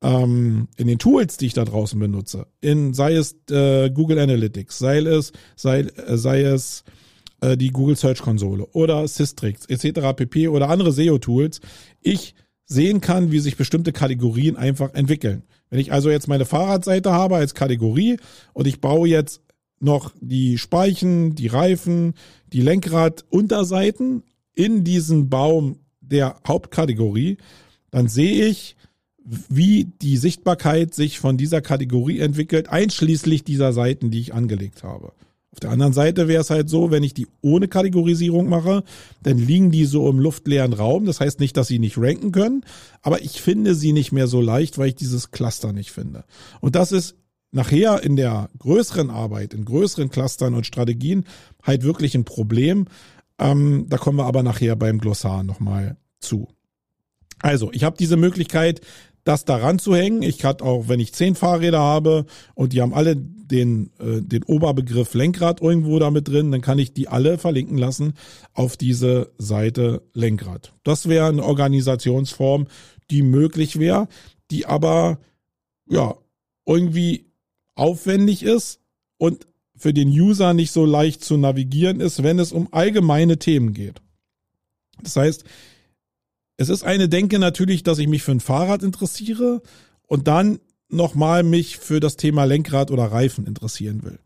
ähm, 0.03 0.69
in 0.77 0.87
den 0.87 0.99
Tools, 0.99 1.39
die 1.39 1.47
ich 1.47 1.55
da 1.55 1.65
draußen 1.65 1.99
benutze, 1.99 2.47
in 2.61 2.95
sei 2.95 3.15
es 3.15 3.37
äh, 3.51 3.91
Google 3.91 4.19
Analytics, 4.19 4.79
sei 4.79 4.99
es 4.99 5.33
sei, 5.57 5.81
äh, 5.81 6.17
sei 6.17 6.43
es 6.43 6.85
äh, 7.41 7.57
die 7.57 7.71
Google 7.71 7.97
Search 7.97 8.21
Konsole 8.21 8.67
oder 8.67 9.07
Systrix 9.09 9.67
etc. 9.67 10.15
pp. 10.17 10.49
oder 10.49 10.69
andere 10.69 10.93
SEO-Tools, 10.93 11.61
ich 12.01 12.35
sehen 12.65 13.01
kann, 13.01 13.33
wie 13.33 13.41
sich 13.41 13.57
bestimmte 13.57 13.93
Kategorien 13.93 14.57
einfach 14.57 14.95
entwickeln. 14.95 15.43
Wenn 15.71 15.81
ich 15.81 15.93
also 15.93 16.11
jetzt 16.11 16.29
meine 16.29 16.45
Fahrradseite 16.45 17.13
habe 17.13 17.37
als 17.37 17.55
Kategorie 17.55 18.19
und 18.53 18.67
ich 18.67 18.81
baue 18.81 19.09
jetzt 19.09 19.43
noch 19.81 20.13
die 20.21 20.59
Speichen, 20.59 21.35
die 21.35 21.47
Reifen, 21.47 22.15
die 22.53 22.61
Lenkrad-Unterseiten 22.61 24.23
in 24.59 24.83
diesen 24.83 25.29
Baum 25.31 25.79
der 26.01 26.37
Hauptkategorie, 26.47 27.39
dann 27.91 28.09
sehe 28.09 28.47
ich, 28.47 28.77
wie 29.49 29.85
die 30.03 30.17
Sichtbarkeit 30.17 30.95
sich 30.95 31.21
von 31.21 31.37
dieser 31.37 31.61
Kategorie 31.61 32.19
entwickelt, 32.19 32.69
einschließlich 32.69 33.45
dieser 33.45 33.73
Seiten, 33.73 34.11
die 34.11 34.21
ich 34.21 34.35
angelegt 34.35 34.83
habe. 34.83 35.13
Auf 35.53 35.61
der 35.61 35.71
anderen 35.71 35.93
Seite 35.93 36.29
wäre 36.29 36.41
es 36.41 36.51
halt 36.51 36.69
so, 36.69 36.91
wenn 36.91 37.05
ich 37.05 37.15
die 37.15 37.29
ohne 37.41 37.69
Kategorisierung 37.69 38.49
mache, 38.49 38.83
dann 39.23 39.39
liegen 39.39 39.71
die 39.71 39.85
so 39.85 40.09
im 40.11 40.19
luftleeren 40.19 40.73
Raum. 40.73 41.05
Das 41.05 41.21
heißt 41.21 41.41
nicht, 41.41 41.57
dass 41.57 41.69
sie 41.69 41.79
nicht 41.79 41.99
ranken 41.99 42.33
können, 42.33 42.65
aber 43.03 43.23
ich 43.23 43.41
finde 43.41 43.75
sie 43.75 43.93
nicht 43.93 44.13
mehr 44.13 44.27
so 44.27 44.41
leicht, 44.41 44.77
weil 44.77 44.89
ich 44.89 44.95
dieses 44.97 45.31
Cluster 45.31 45.73
nicht 45.73 45.93
finde. 45.93 46.25
Und 46.61 46.75
das 46.75 46.91
ist 46.91 47.17
nachher 47.53 48.03
in 48.03 48.17
der 48.17 48.51
größeren 48.59 49.11
Arbeit, 49.11 49.55
in 49.55 49.65
größeren 49.65 50.11
Clustern 50.11 50.55
und 50.55 50.67
Strategien 50.67 51.25
halt 51.63 51.83
wirklich 51.83 52.15
ein 52.15 52.25
Problem. 52.25 52.87
Ähm, 53.39 53.87
da 53.89 53.99
kommen 53.99 54.19
wir 54.19 54.27
aber 54.27 54.43
nachher 54.43 54.77
beim 54.77 54.99
Glossar 54.99 55.43
nochmal 55.43 55.97
zu. 56.21 56.49
Also, 57.41 57.71
ich 57.73 57.85
habe 57.85 57.97
diese 57.97 58.17
Möglichkeit, 58.17 58.81
das 59.25 59.45
daran 59.45 59.79
zu 59.79 59.95
hängen. 59.95 60.23
Ich 60.23 60.39
kann 60.39 60.61
auch, 60.61 60.89
wenn 60.89 61.01
ich 61.01 61.13
zehn 61.13 61.35
Fahrräder 61.35 61.81
habe 61.81 62.25
und 62.55 62.73
die 62.73 62.81
haben 62.81 62.95
alle 62.95 63.15
den, 63.15 63.91
äh, 63.99 64.23
den 64.23 64.43
Oberbegriff 64.43 65.15
Lenkrad 65.15 65.61
irgendwo 65.61 65.99
damit 65.99 66.29
drin, 66.29 66.51
dann 66.51 66.63
kann 66.63 66.79
ich 66.79 66.95
die 66.95 67.09
alle 67.09 67.39
verlinken 67.39 67.77
lassen 67.77 68.15
auf 68.55 68.77
diese 68.77 69.31
Seite 69.39 70.03
Lenkrad. 70.15 70.73
Das 70.83 71.09
wäre 71.09 71.29
eine 71.29 71.45
Organisationsform, 71.45 72.69
die 73.11 73.23
möglich 73.23 73.79
wäre, 73.79 74.09
die 74.51 74.67
aber 74.67 75.19
ja 75.89 76.15
irgendwie 76.67 77.27
aufwendig 77.75 78.43
ist 78.43 78.81
und 79.19 79.47
für 79.79 79.95
den 79.95 80.09
User 80.09 80.55
nicht 80.55 80.73
so 80.73 80.85
leicht 80.85 81.25
zu 81.25 81.37
navigieren 81.37 82.01
ist, 82.01 82.23
wenn 82.23 82.39
es 82.39 82.53
um 82.53 82.69
allgemeine 82.73 83.39
Themen 83.39 83.73
geht. 83.73 84.03
Das 85.03 85.17
heißt, 85.17 85.45
es 86.57 86.69
ist 86.69 86.83
eine 86.83 87.09
Denke 87.09 87.39
natürlich, 87.39 87.85
dass 87.85 87.99
ich 87.99 88.09
mich 88.09 88.23
für 88.23 88.33
ein 88.33 88.41
Fahrrad 88.41 88.83
interessiere 88.83 89.63
und 90.07 90.27
dann 90.27 90.59
nochmal 90.89 91.45
mich 91.45 91.79
für 91.79 92.01
das 92.01 92.17
Thema 92.17 92.45
Lenkrad 92.45 92.91
oder 92.91 93.05
Reifen 93.05 93.47
interessieren 93.47 94.03
will. 94.03 94.19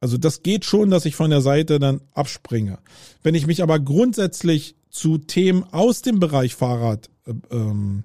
Also 0.00 0.18
das 0.18 0.42
geht 0.42 0.64
schon, 0.64 0.90
dass 0.90 1.04
ich 1.04 1.14
von 1.14 1.30
der 1.30 1.40
Seite 1.40 1.78
dann 1.78 2.00
abspringe. 2.12 2.78
Wenn 3.22 3.34
ich 3.34 3.46
mich 3.46 3.62
aber 3.62 3.78
grundsätzlich 3.78 4.74
zu 4.90 5.18
Themen 5.18 5.64
aus 5.72 6.02
dem 6.02 6.20
Bereich 6.20 6.54
Fahrrad 6.54 7.10
äh, 7.26 7.32
ähm, 7.50 8.04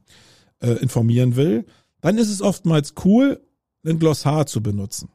äh, 0.59 0.71
informieren 0.73 1.35
will, 1.35 1.65
dann 2.01 2.17
ist 2.17 2.29
es 2.29 2.41
oftmals 2.41 2.93
cool, 3.03 3.41
ein 3.85 3.99
Glossar 3.99 4.45
zu 4.45 4.61
benutzen. 4.61 5.09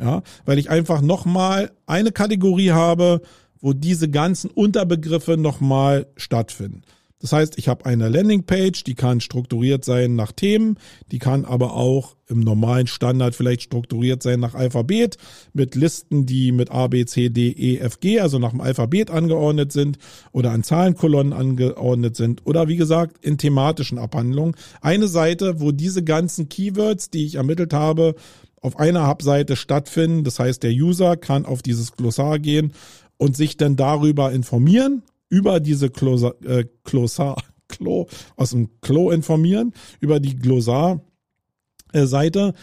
Ja, 0.00 0.22
weil 0.44 0.58
ich 0.58 0.70
einfach 0.70 1.00
nochmal 1.00 1.72
eine 1.86 2.12
Kategorie 2.12 2.70
habe, 2.70 3.20
wo 3.60 3.72
diese 3.72 4.08
ganzen 4.08 4.50
Unterbegriffe 4.50 5.36
nochmal 5.36 6.06
stattfinden. 6.16 6.82
Das 7.20 7.32
heißt, 7.32 7.58
ich 7.58 7.66
habe 7.66 7.84
eine 7.84 8.08
Landingpage, 8.08 8.84
die 8.84 8.94
kann 8.94 9.20
strukturiert 9.20 9.84
sein 9.84 10.14
nach 10.14 10.30
Themen, 10.30 10.78
die 11.10 11.18
kann 11.18 11.44
aber 11.44 11.74
auch 11.74 12.14
im 12.28 12.40
normalen 12.40 12.86
Standard 12.86 13.34
vielleicht 13.34 13.62
strukturiert 13.62 14.22
sein 14.22 14.38
nach 14.38 14.54
Alphabet 14.54 15.16
mit 15.52 15.74
Listen, 15.74 16.26
die 16.26 16.52
mit 16.52 16.70
A, 16.70 16.86
B, 16.86 17.04
C, 17.06 17.28
D, 17.28 17.48
E, 17.48 17.78
F, 17.78 17.98
G, 17.98 18.20
also 18.20 18.38
nach 18.38 18.50
dem 18.50 18.60
Alphabet 18.60 19.10
angeordnet 19.10 19.72
sind 19.72 19.98
oder 20.30 20.52
an 20.52 20.62
Zahlenkolonnen 20.62 21.32
angeordnet 21.32 22.14
sind 22.14 22.46
oder 22.46 22.68
wie 22.68 22.76
gesagt 22.76 23.24
in 23.24 23.36
thematischen 23.36 23.98
Abhandlungen. 23.98 24.54
Eine 24.80 25.08
Seite, 25.08 25.60
wo 25.60 25.72
diese 25.72 26.04
ganzen 26.04 26.48
Keywords, 26.48 27.10
die 27.10 27.24
ich 27.24 27.34
ermittelt 27.34 27.72
habe, 27.72 28.14
auf 28.60 28.78
einer 28.78 29.08
Hubseite 29.08 29.56
stattfinden. 29.56 30.24
Das 30.24 30.38
heißt, 30.38 30.62
der 30.62 30.72
User 30.72 31.16
kann 31.16 31.46
auf 31.46 31.62
dieses 31.62 31.92
Glossar 31.92 32.38
gehen 32.38 32.74
und 33.16 33.34
sich 33.36 33.56
dann 33.56 33.76
darüber 33.76 34.30
informieren 34.32 35.02
über 35.28 35.60
diese 35.60 35.90
Glossar, 35.90 36.34
äh, 36.44 36.64
Glossar 36.84 37.36
Klo, 37.68 38.06
aus 38.36 38.50
dem 38.50 38.80
Klo 38.80 39.10
informieren, 39.10 39.74
über 40.00 40.20
die 40.20 40.36
Glossar-Seite 40.36 42.54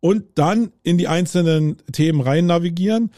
und 0.00 0.24
dann 0.34 0.72
in 0.82 0.98
die 0.98 1.06
einzelnen 1.06 1.76
Themen 1.92 2.20
rein 2.20 2.46
navigieren 2.46 3.12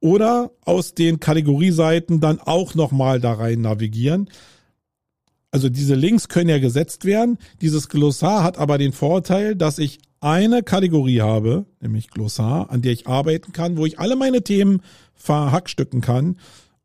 oder 0.00 0.50
aus 0.64 0.94
den 0.94 1.20
Kategorieseiten 1.20 2.18
dann 2.20 2.40
auch 2.40 2.74
nochmal 2.74 3.20
da 3.20 3.34
rein 3.34 3.60
navigieren. 3.60 4.28
Also 5.50 5.68
diese 5.68 5.94
Links 5.94 6.28
können 6.28 6.48
ja 6.48 6.58
gesetzt 6.58 7.04
werden. 7.04 7.38
Dieses 7.60 7.88
Glossar 7.88 8.44
hat 8.44 8.58
aber 8.58 8.78
den 8.78 8.92
Vorteil, 8.92 9.56
dass 9.56 9.78
ich 9.78 9.98
eine 10.20 10.62
Kategorie 10.62 11.20
habe, 11.20 11.66
nämlich 11.80 12.10
Glossar, 12.10 12.70
an 12.70 12.82
der 12.82 12.92
ich 12.92 13.06
arbeiten 13.06 13.52
kann, 13.52 13.76
wo 13.76 13.86
ich 13.86 13.98
alle 13.98 14.16
meine 14.16 14.42
Themen 14.42 14.82
verhackstücken 15.14 16.00
kann 16.00 16.36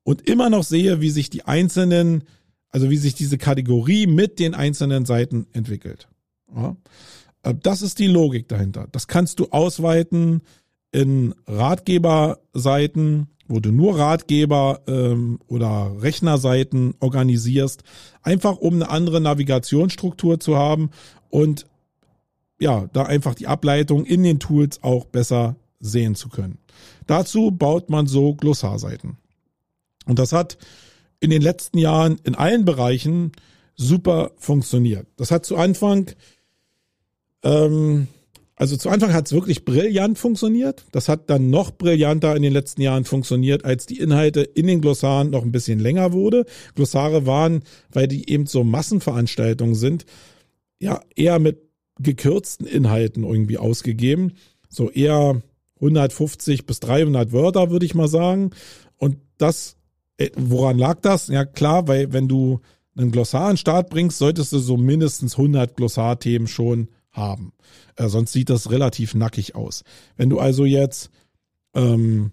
und 0.03 0.27
immer 0.27 0.50
noch 0.50 0.63
sehe, 0.63 1.01
wie 1.01 1.10
sich 1.10 1.29
die 1.29 1.45
einzelnen, 1.45 2.24
also 2.69 2.89
wie 2.89 2.98
sich 2.98 3.13
diese 3.13 3.38
Kategorie 3.38 4.07
mit 4.07 4.39
den 4.39 4.53
einzelnen 4.53 5.05
Seiten 5.05 5.48
entwickelt. 5.51 6.07
Ja. 6.55 6.75
Äh, 7.43 7.55
das 7.62 7.81
ist 7.81 8.00
die 8.00 8.07
Logik 8.07 8.48
dahinter. 8.48 8.88
Das 8.91 9.07
kannst 9.07 9.39
du 9.39 9.48
ausweiten 9.50 10.41
in 10.91 11.36
Ratgeberseiten, 11.45 13.27
wo 13.48 13.60
du 13.60 13.72
nur 13.72 13.98
Ratgeber 13.98 14.82
ähm, 14.88 15.40
oder 15.48 15.92
Rechnerseiten 16.00 16.96
organisierst, 17.00 17.84
einfach 18.22 18.58
um 18.58 18.75
eine 18.75 18.90
andere 18.90 19.22
Navigationsstruktur 19.22 20.40
zu 20.40 20.58
haben 20.58 20.90
und 21.30 21.68
ja, 22.60 22.88
da 22.94 23.04
einfach 23.04 23.36
die 23.36 23.48
Ableitung 23.48 24.06
in 24.06 24.24
den 24.24 24.40
Tools 24.40 24.82
auch 24.82 25.06
besser 25.06 25.56
sehen 25.80 26.16
zu 26.16 26.30
können. 26.30 26.58
Dazu 27.06 27.52
baut 27.52 27.90
man 27.90 28.08
so 28.08 28.34
Glossarseiten. 28.34 29.18
Und 30.06 30.20
das 30.20 30.32
hat 30.32 30.58
in 31.20 31.30
den 31.30 31.42
letzten 31.42 31.78
Jahren 31.78 32.18
in 32.24 32.36
allen 32.36 32.66
Bereichen 32.66 33.32
super 33.75 34.32
funktioniert. 34.38 35.08
Das 35.18 35.32
hat 35.32 35.46
zu 35.46 35.58
Anfang, 35.58 36.12
ähm, 37.44 38.08
also 38.58 38.78
zu 38.78 38.90
Anfang 38.90 39.14
hat 39.14 39.26
es 39.26 39.34
wirklich 39.34 39.66
brillant 39.66 40.18
funktioniert. 40.18 40.86
Das 40.92 41.10
hat 41.10 41.30
dann 41.30 41.50
noch 41.50 41.72
brillanter 41.72 42.36
in 42.36 42.42
den 42.42 42.54
letzten 42.54 42.82
Jahren 42.82 43.04
funktioniert, 43.04 43.66
als 43.66 43.86
die 43.86 44.00
Inhalte 44.00 44.42
in 44.42 44.68
den 44.68 44.80
Glossaren 44.80 45.30
noch 45.30 45.44
ein 45.44 45.52
bisschen 45.52 45.80
länger 45.80 46.14
wurde. 46.14 46.46
Glossare 46.74 47.26
waren, 47.26 47.64
weil 47.92 48.08
die 48.08 48.30
eben 48.30 48.46
so 48.46 48.64
Massenveranstaltungen 48.64 49.76
sind, 49.76 50.06
ja 50.80 51.02
eher 51.16 51.40
mit 51.40 51.64
gekürzten 52.00 52.66
Inhalten 52.66 53.24
irgendwie 53.24 53.58
ausgegeben. 53.58 54.34
So 54.70 54.90
eher 54.90 55.42
150 55.82 56.66
bis 56.66 56.80
300 56.80 57.34
Wörter, 57.34 57.72
würde 57.72 57.86
ich 57.86 57.96
mal 57.96 58.08
sagen. 58.08 58.52
Und 58.98 59.18
das, 59.38 59.76
äh, 60.18 60.30
woran 60.38 60.78
lag 60.78 61.02
das? 61.02 61.28
Ja 61.28 61.44
klar, 61.44 61.90
weil 61.90 62.14
wenn 62.14 62.30
du 62.30 62.62
einen 62.98 63.12
Glossar 63.12 63.48
an 63.48 63.52
den 63.52 63.58
Start 63.58 63.90
bringst, 63.90 64.18
solltest 64.18 64.54
du 64.54 64.60
so 64.60 64.78
mindestens 64.78 65.38
100 65.38 65.76
Glossarthemen 65.76 66.48
schon 66.48 66.88
haben. 67.15 67.53
Äh, 67.95 68.07
sonst 68.07 68.34
sieht 68.34 68.50
das 68.50 68.72
relativ 68.72 69.15
nackig 69.15 69.55
aus. 69.55 69.84
Wenn 70.17 70.29
du 70.29 70.39
also 70.39 70.65
jetzt 70.65 71.10
ähm, 71.74 72.31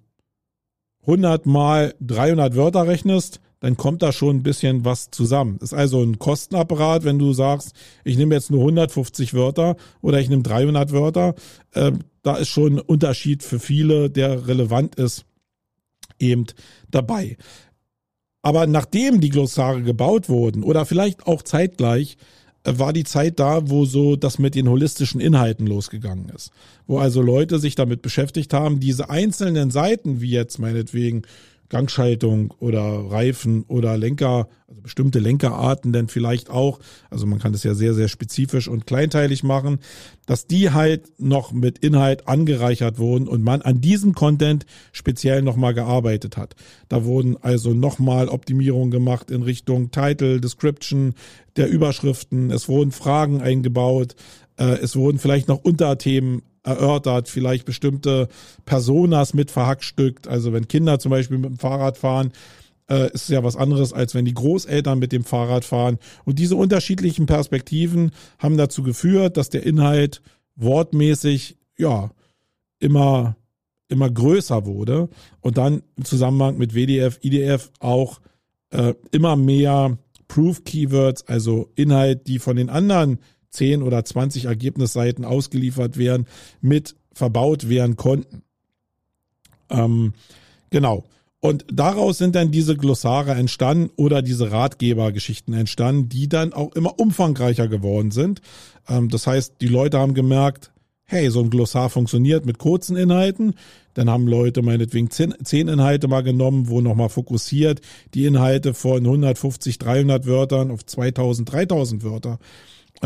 100 1.03 1.47
mal 1.47 1.95
300 2.01 2.55
Wörter 2.57 2.87
rechnest, 2.87 3.41
dann 3.61 3.77
kommt 3.77 4.03
da 4.03 4.11
schon 4.11 4.37
ein 4.37 4.43
bisschen 4.43 4.85
was 4.85 5.11
zusammen. 5.11 5.59
Ist 5.59 5.73
also 5.73 6.03
ein 6.03 6.19
Kostenapparat, 6.19 7.05
wenn 7.05 7.21
du 7.21 7.33
sagst, 7.33 7.75
ich 8.03 8.17
nehme 8.17 8.35
jetzt 8.35 8.51
nur 8.51 8.61
150 8.61 9.35
Wörter 9.35 9.77
oder 10.01 10.19
ich 10.19 10.29
nehme 10.29 10.43
300 10.43 10.91
Wörter. 10.91 11.35
Äh, 11.73 11.93
da 12.23 12.37
ist 12.37 12.49
schon 12.49 12.75
ein 12.75 12.81
Unterschied 12.81 13.43
für 13.45 13.61
viele, 13.61 14.11
der 14.11 14.49
relevant 14.49 14.97
ist, 14.97 15.25
eben 16.19 16.47
dabei. 16.91 17.37
Aber 18.43 18.67
nachdem 18.67 19.21
die 19.21 19.31
Glossare 19.31 19.83
gebaut 19.83 20.29
wurden 20.29 20.65
oder 20.65 20.85
vielleicht 20.85 21.29
auch 21.29 21.43
zeitgleich, 21.43 22.17
war 22.65 22.93
die 22.93 23.05
Zeit 23.05 23.41
da, 23.41 23.69
wo 23.69 23.85
so 23.85 24.17
das 24.17 24.39
mit 24.39 24.55
den 24.55 24.69
holistischen 24.69 25.21
Inhalten 25.21 25.67
losgegangen 25.67 26.29
ist. 26.29 26.51
Wo 26.87 26.99
also 26.99 27.21
Leute 27.21 27.59
sich 27.59 27.75
damit 27.75 28.03
beschäftigt 28.03 28.55
haben, 28.55 28.81
diese 28.81 29.11
einzelnen 29.11 29.71
Seiten, 29.71 30.21
wie 30.21 30.31
jetzt 30.31 30.59
meinetwegen 30.59 31.23
Gangschaltung 31.73 32.53
oder 32.59 32.83
Reifen 32.83 33.65
oder 33.67 33.97
Lenker, 33.97 34.47
also 34.69 34.83
bestimmte 34.83 35.21
Lenkerarten 35.21 35.91
denn 35.91 36.09
vielleicht 36.09 36.51
auch, 36.51 36.81
also 37.09 37.25
man 37.25 37.39
kann 37.39 37.53
das 37.53 37.65
ja 37.65 37.73
sehr, 37.73 37.95
sehr 37.95 38.09
spezifisch 38.09 38.69
und 38.69 38.87
kleinteilig 38.87 39.43
machen, 39.43 39.79
dass 40.27 40.47
die 40.47 40.71
halt 40.71 41.19
noch 41.19 41.53
mit 41.53 41.79
Inhalt 41.79 42.29
angereichert 42.29 42.99
wurden 42.99 43.27
und 43.27 43.43
man 43.43 43.63
an 43.63 43.81
diesem 43.81 44.15
Content 44.15 44.67
speziell 44.93 45.41
nochmal 45.41 45.73
gearbeitet 45.73 46.37
hat. 46.37 46.57
Da 46.91 47.05
wurden 47.05 47.39
also 47.41 47.73
nochmal 47.73 48.29
Optimierungen 48.29 48.91
gemacht 48.91 49.31
in 49.31 49.43
Richtung 49.43 49.91
Title, 49.91 50.43
Description, 50.43 51.15
der 51.57 51.71
Überschriften, 51.71 52.51
es 52.51 52.69
wurden 52.69 52.93
Fragen 52.93 53.41
eingebaut, 53.41 54.15
äh, 54.59 54.79
es 54.83 54.95
wurden 54.95 55.19
vielleicht 55.19 55.49
noch 55.49 55.65
Unterthemen 55.65 56.43
erörtert, 56.63 57.29
vielleicht 57.29 57.65
bestimmte 57.65 58.29
Personas 58.65 59.35
mit 59.35 59.51
verhackstückt. 59.51 60.29
Also 60.29 60.53
wenn 60.53 60.69
Kinder 60.69 60.99
zum 60.99 61.11
Beispiel 61.11 61.39
mit 61.39 61.51
dem 61.51 61.59
Fahrrad 61.59 61.99
fahren, 61.99 62.33
äh, 62.89 63.07
ist 63.07 63.23
es 63.23 63.29
ja 63.29 63.43
was 63.43 63.57
anderes, 63.57 63.93
als 63.93 64.15
wenn 64.15 64.25
die 64.25 64.35
Großeltern 64.35 64.99
mit 64.99 65.13
dem 65.13 65.25
Fahrrad 65.25 65.65
fahren. 65.65 65.99
Und 66.25 66.39
diese 66.39 66.57
unterschiedlichen 66.57 67.27
Perspektiven 67.27 68.13
haben 68.39 68.57
dazu 68.57 68.83
geführt, 68.83 69.37
dass 69.37 69.51
der 69.51 69.65
Inhalt 69.65 70.23
wortmäßig, 70.57 71.57
ja, 71.79 72.11
immer, 72.79 73.37
immer 73.89 74.11
größer 74.11 74.67
wurde 74.67 75.09
und 75.41 75.59
dann 75.59 75.83
im 75.97 76.05
Zusammenhang 76.05 76.59
mit 76.59 76.75
WDF, 76.75 77.19
IDF 77.23 77.71
auch 77.81 78.21
äh, 78.71 78.95
immer 79.11 79.37
mehr 79.37 79.99
Proof 80.29 80.65
Keywords, 80.65 81.27
also 81.29 81.71
Inhalt, 81.75 82.27
die 82.27 82.39
von 82.39 82.57
den 82.57 82.71
anderen 82.71 83.19
10 83.53 83.83
oder 83.83 84.05
20 84.05 84.47
Ergebnisseiten 84.47 85.25
ausgeliefert 85.25 85.97
werden, 85.97 86.27
mit 86.61 86.97
verbaut 87.13 87.69
werden 87.69 87.97
konnten. 87.97 88.43
Ähm, 89.71 90.15
genau. 90.71 91.05
Und 91.41 91.67
daraus 91.73 92.19
sind 92.19 92.37
dann 92.37 92.53
diese 92.53 92.77
Glossare 92.77 93.33
entstanden 93.33 93.91
oder 93.97 94.23
diese 94.23 94.53
Ratgebergeschichten 94.53 95.55
entstanden, 95.55 96.09
die 96.09 96.29
dann 96.29 96.53
auch 96.53 96.73
immer 96.75 97.01
umfangreicher 97.01 97.67
geworden 97.67 98.13
sind. 98.13 98.41
Ähm, 98.89 99.09
das 99.09 99.27
heißt, 99.27 99.55
die 99.61 99.67
Leute 99.67 99.99
haben 99.99 100.15
gemerkt, 100.15 100.71
hey, 101.05 101.31
so 101.31 101.41
ein 101.41 101.51
Glossar 101.51 101.91
funktioniert 101.91 102.47
mit 102.47 102.59
kurzen 102.59 102.97
Inhalten. 102.97 103.55
Dann 103.95 104.09
haben 104.09 104.29
Leute 104.29 104.63
meinetwegen 104.63 105.11
zehn, 105.11 105.35
zehn 105.43 105.69
Inhalte 105.69 106.09
mal 106.09 106.23
genommen, 106.23 106.69
wo 106.69 106.81
nochmal 106.81 107.11
fokussiert 107.11 107.81
die 108.15 108.25
Inhalte 108.25 108.73
von 108.73 109.05
150, 109.05 109.79
300 109.79 110.27
Wörtern 110.27 110.71
auf 110.71 110.87
2000, 110.87 111.53
3000 111.53 112.05
Wörter 112.05 112.39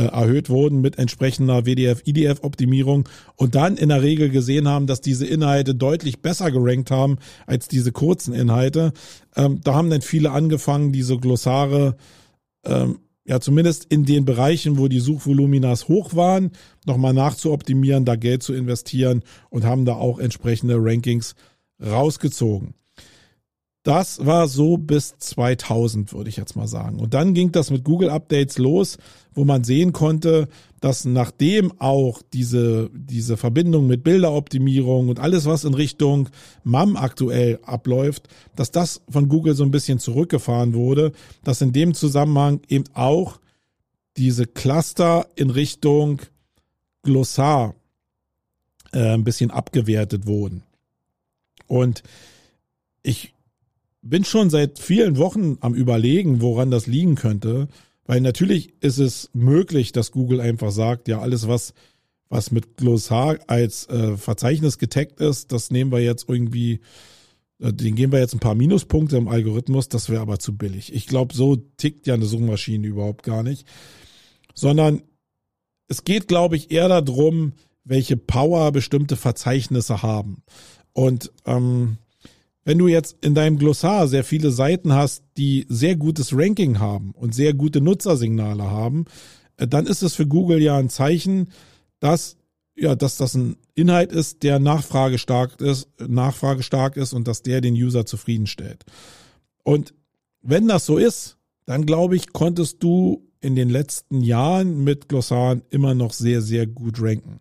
erhöht 0.03 0.51
wurden 0.51 0.81
mit 0.81 0.99
entsprechender 0.99 1.65
WDF-IDF-Optimierung 1.65 3.09
und 3.37 3.55
dann 3.55 3.77
in 3.77 3.89
der 3.89 4.03
Regel 4.03 4.31
gesehen 4.31 4.69
haben, 4.69 4.87
dass 4.87 5.01
diese 5.01 5.27
Inhalte 5.27 5.75
deutlich 5.75 6.21
besser 6.21 6.51
gerankt 6.51 6.91
haben 6.91 7.19
als 7.47 7.69
diese 7.69 7.93
kurzen 7.93 8.35
Inhalte. 8.35 8.93
Ähm, 9.37 9.61
da 9.65 9.75
haben 9.75 9.91
dann 9.91 10.03
viele 10.03 10.31
angefangen, 10.31 10.93
diese 10.93 11.17
Glossare 11.17 11.97
ähm, 12.65 12.99
ja 13.25 13.41
zumindest 13.41 13.85
in 13.87 14.05
den 14.05 14.25
Bereichen, 14.25 14.79
wo 14.79 14.89
die 14.89 15.01
Suchvoluminas 15.01 15.89
hoch 15.89 16.15
waren, 16.15 16.53
nochmal 16.85 17.13
nachzuoptimieren, 17.13 18.05
da 18.05 18.17
Geld 18.17 18.43
zu 18.43 18.55
investieren 18.55 19.23
und 19.51 19.65
haben 19.65 19.85
da 19.85 19.95
auch 19.95 20.19
entsprechende 20.19 20.77
Rankings 20.79 21.35
rausgezogen. 21.85 22.75
Das 23.87 24.27
war 24.27 24.49
so 24.49 24.79
bis 24.79 25.17
2000, 25.17 26.13
würde 26.13 26.29
ich 26.29 26.37
jetzt 26.37 26.57
mal 26.57 26.67
sagen. 26.67 26.99
Und 26.99 27.15
dann 27.15 27.35
ging 27.35 27.53
das 27.53 27.71
mit 27.71 27.85
Google 27.85 28.11
Updates 28.11 28.59
los, 28.59 28.99
wo 29.33 29.45
man 29.45 29.63
sehen 29.63 29.93
konnte, 29.93 30.49
dass 30.81 31.05
nachdem 31.05 31.71
auch 31.81 32.21
diese, 32.33 32.91
diese 32.93 33.37
Verbindung 33.37 33.87
mit 33.87 34.03
Bilderoptimierung 34.03 35.09
und 35.09 35.21
alles, 35.21 35.47
was 35.47 35.63
in 35.63 35.73
Richtung 35.73 36.29
MAM 36.65 36.97
aktuell 36.97 37.61
abläuft, 37.65 38.29
dass 38.57 38.73
das 38.73 39.03
von 39.09 39.29
Google 39.29 39.55
so 39.55 39.63
ein 39.63 39.71
bisschen 39.71 40.01
zurückgefahren 40.01 40.75
wurde, 40.75 41.13
dass 41.45 41.61
in 41.61 41.73
dem 41.73 41.95
Zusammenhang 41.95 42.63
eben 42.67 42.87
auch 42.93 43.39
diese 44.17 44.49
Cluster 44.49 45.29
in 45.37 45.51
Richtung 45.51 46.23
Glossar 47.05 47.77
äh, 48.93 49.15
ein 49.15 49.23
bisschen 49.23 49.53
abgewertet 49.53 50.27
wurden. 50.27 50.65
Und 51.69 52.03
ich 53.05 53.33
bin 54.09 54.25
schon 54.25 54.51
seit 54.51 54.79
vielen 54.79 55.17
Wochen 55.17 55.59
am 55.61 55.75
Überlegen, 55.75 56.41
woran 56.41 56.71
das 56.71 56.87
liegen 56.87 57.15
könnte. 57.15 57.69
Weil 58.05 58.21
natürlich 58.21 58.73
ist 58.81 58.99
es 58.99 59.31
möglich, 59.33 59.93
dass 59.93 60.13
Google 60.13 60.41
einfach 60.41 60.71
sagt, 60.71 61.09
ja, 61.09 61.21
alles, 61.21 61.49
was, 61.49 61.75
was 62.29 62.51
mit 62.53 62.77
Glossar 62.77 63.39
als 63.49 63.89
äh, 63.89 64.17
Verzeichnis 64.17 64.79
getaggt 64.79 65.21
ist, 65.21 65.51
das 65.53 65.71
nehmen 65.71 65.91
wir 65.91 66.01
jetzt 66.01 66.29
irgendwie, 66.29 66.81
äh, 67.59 67.73
den 67.73 67.97
geben 67.97 68.13
wir 68.13 68.21
jetzt 68.21 68.35
ein 68.35 68.41
paar 68.41 68.55
Minuspunkte 68.55 69.17
im 69.17 69.29
Algorithmus, 69.29 69.89
das 69.89 70.09
wäre 70.09 70.23
aber 70.23 70.39
zu 70.39 70.57
billig. 70.57 70.95
Ich 70.95 71.07
glaube, 71.07 71.35
so 71.35 71.57
tickt 71.57 72.07
ja 72.07 72.15
eine 72.15 72.27
Suchmaschine 72.27 72.87
überhaupt 72.87 73.25
gar 73.25 73.43
nicht. 73.43 73.67
Sondern 74.55 75.03
es 75.89 76.05
geht, 76.05 76.29
glaube 76.29 76.57
ich, 76.57 76.71
eher 76.71 76.89
darum, 76.89 77.53
welche 77.85 78.17
Power 78.17 78.73
bestimmte 78.73 79.17
Verzeichnisse 79.17 80.03
haben. 80.03 80.43
Und 80.93 81.33
ähm, 81.45 81.99
wenn 82.67 82.79
du 82.79 82.89
jetzt 82.89 83.17
in 83.25 83.35
deinem 83.35 83.59
Glossar 83.59 84.09
sehr 84.09 84.25
viele 84.25 84.51
Seiten 84.51 84.93
hast, 84.93 85.23
die 85.37 85.67
sehr 85.69 85.95
gutes 85.95 86.37
Ranking 86.37 86.81
haben 86.81 87.13
und 87.13 87.33
sehr 87.33 87.55
gute 87.55 87.81
Nutzersignale 87.81 88.65
haben, 88.65 89.05
äh, 89.57 89.69
dann 89.69 89.87
ist 89.87 90.03
es 90.03 90.15
für 90.15 90.27
Google 90.27 90.61
ja 90.61 90.77
ein 90.77 90.91
Zeichen, 90.91 91.49
dass 92.01 92.37
ja, 92.79 92.95
dass 92.95 93.17
das 93.17 93.35
ein 93.35 93.57
Inhalt 93.75 94.13
ist, 94.13 94.43
der 94.43 94.59
nachfragestark 94.59 95.63
ist, 95.63 95.89
nachfragestark 95.99 96.99
ist 96.99 97.15
und 97.15 97.27
dass 97.27 97.43
der 97.43 97.63
den 97.63 97.73
User 97.73 98.05
zufriedenstellt. 98.05 98.85
Und 99.63 99.95
wenn 100.43 100.69
das 100.69 100.85
so 100.85 100.99
ist, 100.99 101.39
dann 101.65 101.87
glaube 101.87 102.17
ich, 102.17 102.35
konntest 102.35 102.83
du 102.83 103.27
in 103.41 103.55
den 103.55 103.71
letzten 103.71 104.21
Jahren 104.21 104.85
mit 104.85 105.09
Glossaren 105.09 105.63
immer 105.71 105.95
noch 105.95 106.13
sehr, 106.13 106.43
sehr 106.43 106.67
gut 106.67 107.01
ranken. 107.01 107.41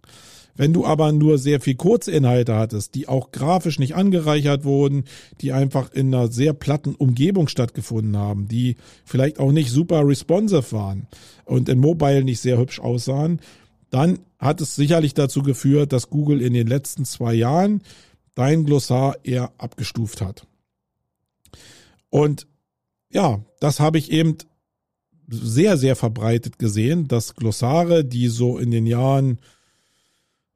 Wenn 0.55 0.71
du 0.71 0.85
aber 0.85 1.11
nur 1.11 1.37
sehr 1.37 1.59
viel 1.59 1.75
Kurzinhalte 1.75 2.55
hattest, 2.55 2.95
die 2.95 3.07
auch 3.07 3.31
grafisch 3.31 3.77
nicht 3.77 3.95
angereichert 3.95 4.63
wurden, 4.63 5.03
die 5.41 5.51
einfach 5.51 5.91
in 5.91 6.13
einer 6.13 6.31
sehr 6.31 6.53
platten 6.53 6.95
Umgebung 6.95 7.47
stattgefunden 7.47 8.17
haben, 8.17 8.47
die 8.47 8.77
vielleicht 9.03 9.39
auch 9.39 9.51
nicht 9.51 9.69
super 9.69 10.07
responsive 10.07 10.71
waren 10.71 11.07
und 11.43 11.67
in 11.67 11.79
Mobile 11.79 12.23
nicht 12.23 12.39
sehr 12.39 12.57
hübsch 12.57 12.79
aussahen, 12.79 13.41
dann 13.89 14.19
hat 14.39 14.61
es 14.61 14.75
sicherlich 14.75 15.13
dazu 15.13 15.41
geführt, 15.41 15.91
dass 15.93 16.09
Google 16.09 16.41
in 16.41 16.53
den 16.53 16.67
letzten 16.67 17.05
zwei 17.05 17.33
Jahren 17.33 17.81
dein 18.33 18.65
Glossar 18.65 19.17
eher 19.23 19.51
abgestuft 19.57 20.21
hat. 20.21 20.47
Und 22.09 22.47
ja, 23.11 23.43
das 23.59 23.79
habe 23.79 23.97
ich 23.97 24.11
eben 24.11 24.37
sehr, 25.27 25.77
sehr 25.77 25.95
verbreitet 25.95 26.59
gesehen, 26.59 27.07
dass 27.07 27.35
Glossare, 27.35 28.05
die 28.05 28.27
so 28.27 28.57
in 28.57 28.71
den 28.71 28.85
Jahren 28.85 29.39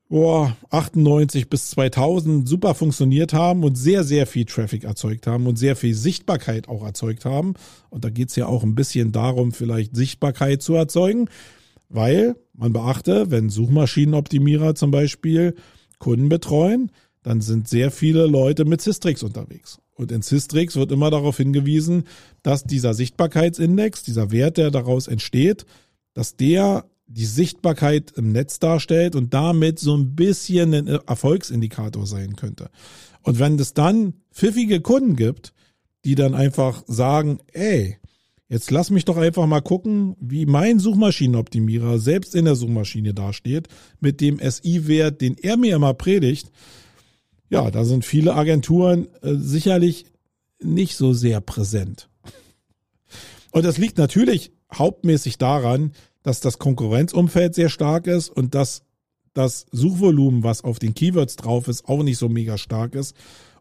boah, 0.09 0.57
98 0.71 1.49
bis 1.49 1.69
2000 1.69 2.49
super 2.49 2.73
funktioniert 2.73 3.31
haben 3.31 3.63
und 3.63 3.75
sehr, 3.75 4.03
sehr 4.03 4.25
viel 4.25 4.45
Traffic 4.45 4.83
erzeugt 4.83 5.27
haben 5.27 5.45
und 5.45 5.57
sehr 5.57 5.75
viel 5.75 5.93
Sichtbarkeit 5.93 6.67
auch 6.67 6.83
erzeugt 6.83 7.25
haben. 7.25 7.53
Und 7.89 8.03
da 8.03 8.09
geht's 8.09 8.35
ja 8.35 8.47
auch 8.47 8.63
ein 8.63 8.75
bisschen 8.75 9.11
darum, 9.11 9.51
vielleicht 9.51 9.95
Sichtbarkeit 9.95 10.63
zu 10.63 10.73
erzeugen, 10.73 11.29
weil 11.89 12.35
man 12.53 12.73
beachte, 12.73 13.29
wenn 13.31 13.49
Suchmaschinenoptimierer 13.49 14.73
zum 14.75 14.91
Beispiel 14.91 15.55
Kunden 15.99 16.27
betreuen, 16.27 16.91
dann 17.21 17.41
sind 17.41 17.67
sehr 17.67 17.91
viele 17.91 18.25
Leute 18.25 18.65
mit 18.65 18.81
Systrix 18.81 19.21
unterwegs. 19.21 19.79
Und 19.93 20.11
in 20.11 20.21
Systrix 20.21 20.75
wird 20.75 20.91
immer 20.91 21.11
darauf 21.11 21.37
hingewiesen, 21.37 22.05
dass 22.41 22.63
dieser 22.63 22.93
Sichtbarkeitsindex, 22.93 24.03
dieser 24.03 24.31
Wert, 24.31 24.57
der 24.57 24.71
daraus 24.71 25.07
entsteht, 25.07 25.65
dass 26.13 26.35
der 26.35 26.85
die 27.09 27.25
Sichtbarkeit 27.25 28.11
im 28.15 28.31
Netz 28.31 28.59
darstellt 28.59 29.15
und 29.15 29.33
damit 29.33 29.79
so 29.79 29.97
ein 29.97 30.15
bisschen 30.15 30.73
ein 30.73 30.87
Erfolgsindikator 30.87 32.05
sein 32.05 32.35
könnte. 32.35 32.69
Und 33.23 33.39
wenn 33.39 33.59
es 33.59 33.73
dann 33.73 34.13
pfiffige 34.31 34.79
Kunden 34.79 35.15
gibt, 35.15 35.53
die 36.05 36.15
dann 36.15 36.35
einfach 36.35 36.83
sagen, 36.87 37.39
ey, 37.51 37.97
jetzt 38.47 38.69
lass 38.71 38.91
mich 38.91 39.05
doch 39.05 39.17
einfach 39.17 39.47
mal 39.47 39.61
gucken, 39.61 40.15
wie 40.19 40.45
mein 40.45 40.79
Suchmaschinenoptimierer 40.79 41.99
selbst 41.99 42.35
in 42.35 42.45
der 42.45 42.55
Suchmaschine 42.55 43.13
dasteht, 43.13 43.67
mit 43.99 44.21
dem 44.21 44.39
SI-Wert, 44.39 45.19
den 45.19 45.35
er 45.37 45.57
mir 45.57 45.75
immer 45.75 45.95
predigt. 45.95 46.51
Ja, 47.49 47.71
da 47.71 47.85
sind 47.85 48.05
viele 48.05 48.35
Agenturen 48.35 49.07
äh, 49.21 49.33
sicherlich 49.33 50.05
nicht 50.61 50.95
so 50.95 51.13
sehr 51.13 51.41
präsent. 51.41 52.09
Und 53.51 53.65
das 53.65 53.79
liegt 53.79 53.97
natürlich 53.97 54.51
hauptmäßig 54.71 55.39
daran, 55.39 55.93
dass 56.23 56.39
das 56.39 56.59
Konkurrenzumfeld 56.59 57.55
sehr 57.55 57.69
stark 57.69 58.07
ist 58.07 58.29
und 58.29 58.55
dass 58.55 58.83
das 59.33 59.65
Suchvolumen, 59.71 60.43
was 60.43 60.63
auf 60.63 60.79
den 60.79 60.93
Keywords 60.93 61.35
drauf 61.35 61.67
ist, 61.67 61.87
auch 61.87 62.03
nicht 62.03 62.17
so 62.17 62.29
mega 62.29 62.57
stark 62.57 62.95
ist, 62.95 63.15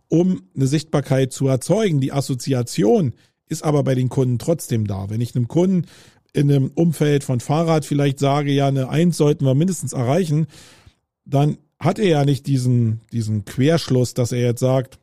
um 0.09 0.43
eine 0.57 0.67
Sichtbarkeit 0.67 1.33
zu 1.33 1.47
erzeugen. 1.49 2.01
Die 2.01 2.13
Assoziation 2.13 3.13
ist 3.49 3.63
aber 3.63 3.83
bei 3.85 3.95
den 3.95 4.09
Kunden 4.09 4.39
trotzdem 4.39 4.87
da. 4.87 5.11
Wenn 5.11 5.21
ich 5.21 5.37
einem 5.37 5.49
Kunden 5.49 5.87
in 6.33 6.51
einem 6.51 6.71
Umfeld 6.75 7.25
von 7.25 7.41
Fahrrad 7.41 7.85
vielleicht 7.85 8.19
sage, 8.19 8.53
ja, 8.53 8.69
eine 8.69 8.89
Eins 8.89 9.17
sollten 9.17 9.45
wir 9.45 9.55
mindestens 9.55 9.93
erreichen, 9.93 10.47
dann 11.25 11.59
hat 11.79 11.99
er 11.99 12.09
ja 12.09 12.25
nicht 12.25 12.47
diesen, 12.47 13.01
diesen 13.13 13.45
Querschluss, 13.45 14.15
dass 14.15 14.33
er 14.33 14.41
jetzt 14.41 14.61
sagt, 14.61 14.99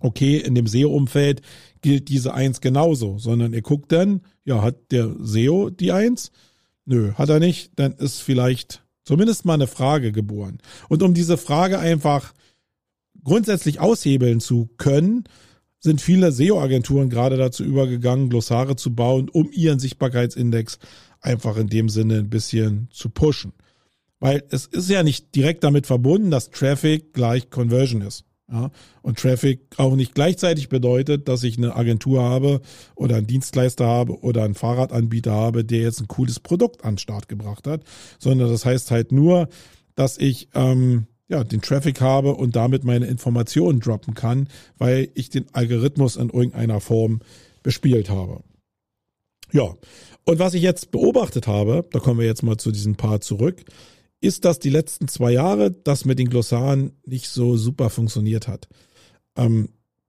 okay, 0.00 0.38
in 0.38 0.54
dem 0.54 0.66
SEO-Umfeld 0.66 1.42
gilt 1.82 2.08
diese 2.08 2.34
Eins 2.34 2.60
genauso, 2.60 3.18
sondern 3.18 3.52
er 3.52 3.62
guckt 3.62 3.92
dann, 3.92 4.20
ja, 4.44 4.62
hat 4.62 4.76
der 4.92 5.14
SEO 5.20 5.70
die 5.70 5.92
Eins? 5.92 6.30
Nö, 6.90 7.12
hat 7.12 7.28
er 7.28 7.38
nicht, 7.38 7.72
dann 7.76 7.92
ist 7.92 8.22
vielleicht 8.22 8.82
zumindest 9.04 9.44
mal 9.44 9.52
eine 9.52 9.66
Frage 9.66 10.10
geboren. 10.10 10.56
Und 10.88 11.02
um 11.02 11.12
diese 11.12 11.36
Frage 11.36 11.78
einfach 11.78 12.32
grundsätzlich 13.22 13.78
aushebeln 13.78 14.40
zu 14.40 14.70
können, 14.78 15.24
sind 15.80 16.00
viele 16.00 16.32
SEO-Agenturen 16.32 17.10
gerade 17.10 17.36
dazu 17.36 17.62
übergegangen, 17.62 18.30
Glossare 18.30 18.76
zu 18.76 18.94
bauen, 18.94 19.28
um 19.28 19.50
ihren 19.52 19.78
Sichtbarkeitsindex 19.78 20.78
einfach 21.20 21.58
in 21.58 21.66
dem 21.66 21.90
Sinne 21.90 22.20
ein 22.20 22.30
bisschen 22.30 22.88
zu 22.90 23.10
pushen. 23.10 23.52
Weil 24.18 24.42
es 24.48 24.64
ist 24.64 24.88
ja 24.88 25.02
nicht 25.02 25.34
direkt 25.34 25.64
damit 25.64 25.86
verbunden, 25.86 26.30
dass 26.30 26.50
Traffic 26.50 27.12
gleich 27.12 27.50
Conversion 27.50 28.00
ist. 28.00 28.24
Ja, 28.50 28.70
und 29.02 29.18
Traffic 29.18 29.60
auch 29.76 29.94
nicht 29.94 30.14
gleichzeitig 30.14 30.70
bedeutet, 30.70 31.28
dass 31.28 31.42
ich 31.42 31.58
eine 31.58 31.76
Agentur 31.76 32.22
habe 32.22 32.62
oder 32.94 33.16
einen 33.16 33.26
Dienstleister 33.26 33.86
habe 33.86 34.20
oder 34.22 34.44
einen 34.44 34.54
Fahrradanbieter 34.54 35.32
habe, 35.32 35.66
der 35.66 35.80
jetzt 35.80 36.00
ein 36.00 36.08
cooles 36.08 36.40
Produkt 36.40 36.82
an 36.82 36.94
den 36.94 36.98
Start 36.98 37.28
gebracht 37.28 37.66
hat, 37.66 37.82
sondern 38.18 38.48
das 38.48 38.64
heißt 38.64 38.90
halt 38.90 39.12
nur, 39.12 39.48
dass 39.96 40.16
ich 40.16 40.48
ähm, 40.54 41.08
ja, 41.28 41.44
den 41.44 41.60
Traffic 41.60 42.00
habe 42.00 42.34
und 42.34 42.56
damit 42.56 42.84
meine 42.84 43.06
Informationen 43.06 43.80
droppen 43.80 44.14
kann, 44.14 44.48
weil 44.78 45.10
ich 45.14 45.28
den 45.28 45.44
Algorithmus 45.52 46.16
in 46.16 46.30
irgendeiner 46.30 46.80
Form 46.80 47.20
bespielt 47.62 48.08
habe. 48.08 48.42
Ja, 49.52 49.74
und 50.24 50.38
was 50.38 50.54
ich 50.54 50.62
jetzt 50.62 50.90
beobachtet 50.90 51.46
habe, 51.46 51.86
da 51.90 52.00
kommen 52.00 52.20
wir 52.20 52.26
jetzt 52.26 52.42
mal 52.42 52.56
zu 52.56 52.70
diesem 52.70 52.96
Part 52.96 53.24
zurück, 53.24 53.62
ist, 54.20 54.44
dass 54.44 54.58
die 54.58 54.70
letzten 54.70 55.08
zwei 55.08 55.32
Jahre 55.32 55.70
das 55.70 56.04
mit 56.04 56.18
den 56.18 56.28
Glossaren 56.28 56.92
nicht 57.06 57.28
so 57.28 57.56
super 57.56 57.90
funktioniert 57.90 58.48
hat. 58.48 58.68
Ähm, 59.36 59.68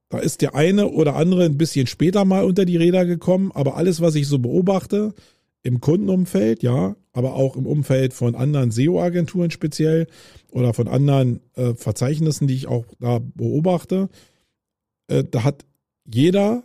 da 0.09 0.17
ist 0.17 0.41
der 0.41 0.55
eine 0.55 0.87
oder 0.87 1.15
andere 1.15 1.45
ein 1.45 1.57
bisschen 1.57 1.85
später 1.85 2.25
mal 2.25 2.43
unter 2.43 2.65
die 2.65 2.77
Räder 2.77 3.05
gekommen, 3.05 3.51
aber 3.53 3.77
alles, 3.77 4.01
was 4.01 4.15
ich 4.15 4.27
so 4.27 4.39
beobachte, 4.39 5.13
im 5.61 5.81
Kundenumfeld, 5.81 6.63
ja, 6.63 6.95
aber 7.11 7.35
auch 7.35 7.55
im 7.55 7.67
Umfeld 7.67 8.13
von 8.13 8.33
anderen 8.35 8.71
SEO-Agenturen 8.71 9.51
speziell 9.51 10.07
oder 10.51 10.73
von 10.73 10.87
anderen 10.87 11.41
äh, 11.55 11.75
Verzeichnissen, 11.75 12.47
die 12.47 12.55
ich 12.55 12.67
auch 12.67 12.85
da 12.99 13.19
beobachte, 13.19 14.09
äh, 15.07 15.23
da 15.29 15.43
hat 15.43 15.65
jeder 16.05 16.63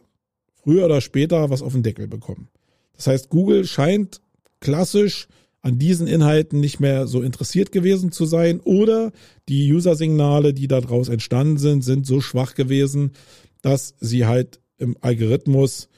früher 0.54 0.87
oder 0.87 1.00
später 1.00 1.50
was 1.50 1.61
auf 1.61 1.72
den 1.72 1.83
Deckel 1.83 2.07
bekommen. 2.07 2.48
Das 2.96 3.09
heißt, 3.09 3.28
Google 3.28 3.66
scheint 3.66 4.20
klassisch 4.61 5.28
an 5.64 5.79
diesen 5.79 6.07
Inhalten 6.07 6.61
nicht 6.61 6.79
mehr 6.79 7.07
so 7.07 7.22
interessiert 7.22 7.72
gewesen 7.72 8.12
zu 8.12 8.27
sein 8.27 8.61
oder 8.61 9.12
die 9.48 9.72
User-Signale, 9.72 10.53
die 10.53 10.68
daraus 10.68 11.09
entstanden 11.09 11.57
sind, 11.57 11.83
sind 11.83 12.07
so 12.07 12.20
schwach 12.20 12.55
gewesen, 12.55 13.12
dass 13.62 13.94
sie 13.98 14.27
halt 14.27 14.61
im 14.77 14.94
Algorithmus 15.00 15.88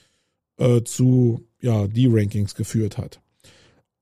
äh, 0.59 0.83
zu 0.83 1.45
ja, 1.61 1.89
die 1.89 2.07
Rankings 2.07 2.55
geführt 2.55 2.97
hat. 2.97 3.21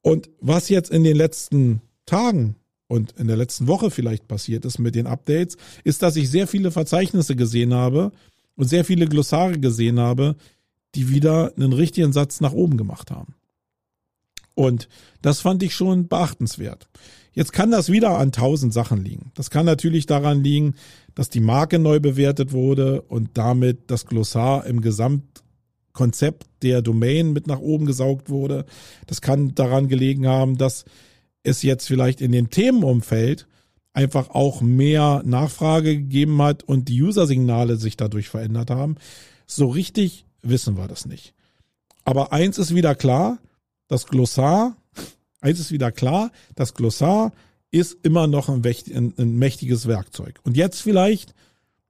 Und 0.03 0.29
was 0.39 0.69
jetzt 0.69 0.91
in 0.91 1.03
den 1.03 1.17
letzten 1.17 1.81
Tagen 2.05 2.57
und 2.87 3.13
in 3.13 3.27
der 3.27 3.39
letzten 3.39 3.67
Woche 3.67 3.91
vielleicht 3.91 4.29
passiert 4.29 4.67
ist 4.67 4.79
mit 4.79 4.95
den 4.95 5.07
Updates, 5.07 5.57
ist, 5.83 6.03
dass 6.03 6.17
ich 6.17 6.29
sehr 6.29 6.47
viele 6.47 6.73
Verzeichnisse 6.73 7.37
gesehen 7.37 7.73
habe 7.73 8.13
und 8.55 8.69
sehr 8.69 8.85
viele 8.85 9.07
Glossare 9.07 9.59
gesehen 9.59 9.99
habe, 9.99 10.37
die 10.95 11.09
wieder 11.09 11.55
einen 11.57 11.73
richtigen 11.73 12.13
Satz 12.13 12.43
nach 12.43 12.53
oben 12.53 12.77
gemacht 12.77 13.11
haben. 13.11 13.35
Und 14.55 14.89
das 15.23 15.41
fand 15.41 15.63
ich 15.63 15.75
schon 15.75 16.09
beachtenswert. 16.09 16.89
Jetzt 17.33 17.53
kann 17.53 17.73
das 17.73 17.91
wieder 17.91 18.19
an 18.19 18.31
tausend 18.31 18.73
Sachen 18.73 19.03
liegen. 19.03 19.33
Das 19.35 19.51
kann 19.51 19.67
natürlich 19.67 20.07
daran 20.07 20.45
liegen, 20.45 20.75
dass 21.17 21.31
die 21.31 21.41
Marke 21.41 21.79
neu 21.81 21.99
bewertet 21.99 22.53
wurde 22.53 23.03
und 23.03 23.31
damit 23.35 23.91
das 23.91 24.07
Glossar 24.07 24.67
im 24.67 24.81
Gesamtkonzept 24.81 26.47
der 26.63 26.81
Domain 26.81 27.33
mit 27.33 27.49
nach 27.49 27.59
oben 27.59 27.87
gesaugt 27.87 28.31
wurde. 28.31 28.65
Das 29.09 29.21
kann 29.21 29.55
daran 29.55 29.89
gelegen 29.89 30.29
haben, 30.29 30.59
dass 30.59 30.85
es 31.43 31.63
jetzt 31.63 31.89
vielleicht 31.89 32.21
in 32.21 32.31
dem 32.31 32.51
Themenumfeld 32.51 33.49
einfach 33.93 34.31
auch 34.31 34.61
mehr 34.61 35.23
Nachfrage 35.25 35.97
gegeben 35.97 36.41
hat 36.43 36.63
und 36.63 36.89
die 36.89 37.03
User-Signale 37.03 37.77
sich 37.77 37.97
dadurch 37.97 38.29
verändert 38.29 38.71
haben. 38.71 38.97
So 39.47 39.69
richtig 39.69 40.25
wissen 40.43 40.77
wir 40.77 40.89
das 40.89 41.07
nicht. 41.07 41.35
Aber 42.05 42.33
eins 42.33 42.59
ist 42.59 42.75
wieder 42.75 42.95
klar, 42.95 43.39
das 43.89 44.07
Glossar, 44.07 44.77
eins 45.41 45.61
ist 45.61 45.73
wieder 45.73 45.93
klar, 45.93 46.31
das 46.55 46.75
Glossar 46.75 47.33
ist 47.71 47.99
immer 48.03 48.27
noch 48.27 48.49
ein, 48.49 48.63
ein, 48.65 49.35
mächtiges 49.37 49.89
Werkzeug. 49.89 50.39
Und 50.45 50.57
jetzt 50.57 50.81
vielleicht 50.81 51.35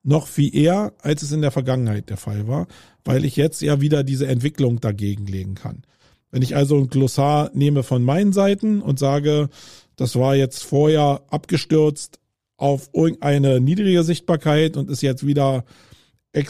noch 0.02 0.26
viel 0.26 0.54
eher, 0.54 0.92
als 1.00 1.22
es 1.22 1.33
in 1.33 1.42
der 1.42 1.50
Vergangenheit 1.50 2.11
der 2.11 2.16
Fall 2.16 2.48
war, 2.48 2.66
weil 3.04 3.24
ich 3.24 3.37
jetzt 3.37 3.62
ja 3.62 3.80
wieder 3.80 4.02
diese 4.02 4.26
Entwicklung 4.26 4.80
dagegen 4.80 5.26
legen 5.26 5.54
kann. 5.54 5.83
Wenn 6.30 6.42
ich 6.42 6.57
also 6.57 6.76
ein 6.78 6.88
Glossar 6.88 7.50
nehme 7.54 7.83
von 7.83 8.02
meinen 8.02 8.33
Seiten 8.33 8.83
und 8.83 8.98
sage, 8.98 9.48
das 9.96 10.16
war 10.16 10.35
jetzt 10.35 10.64
vorher 10.64 11.22
abgestürzt 11.28 12.18
auf 12.57 12.90
irgendeine 12.92 13.61
niedrige 13.61 14.02
Sichtbarkeit 14.02 14.76
und 14.76 14.90
ist 14.90 15.02
jetzt 15.02 15.26
wieder 15.26 15.64
äh, 16.33 16.46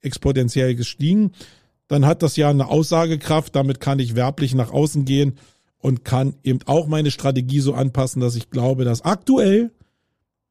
exponentiell 0.00 0.74
gestiegen, 0.74 1.32
dann 1.88 2.06
hat 2.06 2.22
das 2.22 2.36
ja 2.36 2.50
eine 2.50 2.68
Aussagekraft, 2.68 3.54
damit 3.54 3.80
kann 3.80 3.98
ich 3.98 4.16
werblich 4.16 4.54
nach 4.54 4.72
außen 4.72 5.04
gehen 5.04 5.38
und 5.78 6.04
kann 6.04 6.34
eben 6.42 6.60
auch 6.66 6.86
meine 6.86 7.10
Strategie 7.10 7.60
so 7.60 7.74
anpassen, 7.74 8.20
dass 8.20 8.34
ich 8.34 8.50
glaube, 8.50 8.84
dass 8.84 9.02
aktuell 9.02 9.70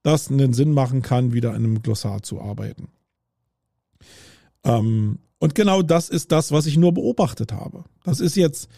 das 0.04 0.30
einen 0.30 0.54
Sinn 0.54 0.72
machen 0.72 1.02
kann, 1.02 1.34
wieder 1.34 1.50
in 1.50 1.64
einem 1.64 1.82
Glossar 1.82 2.22
zu 2.22 2.40
arbeiten. 2.40 2.90
Ähm, 4.64 5.20
und 5.40 5.56
genau 5.56 5.82
das 5.82 6.10
ist 6.10 6.32
das, 6.32 6.52
was 6.52 6.66
ich 6.68 6.78
nur 6.78 6.94
beobachtet 6.94 7.52
habe. 7.52 7.84
Das 8.04 8.20
ist 8.20 8.36
jetzt 8.36 8.70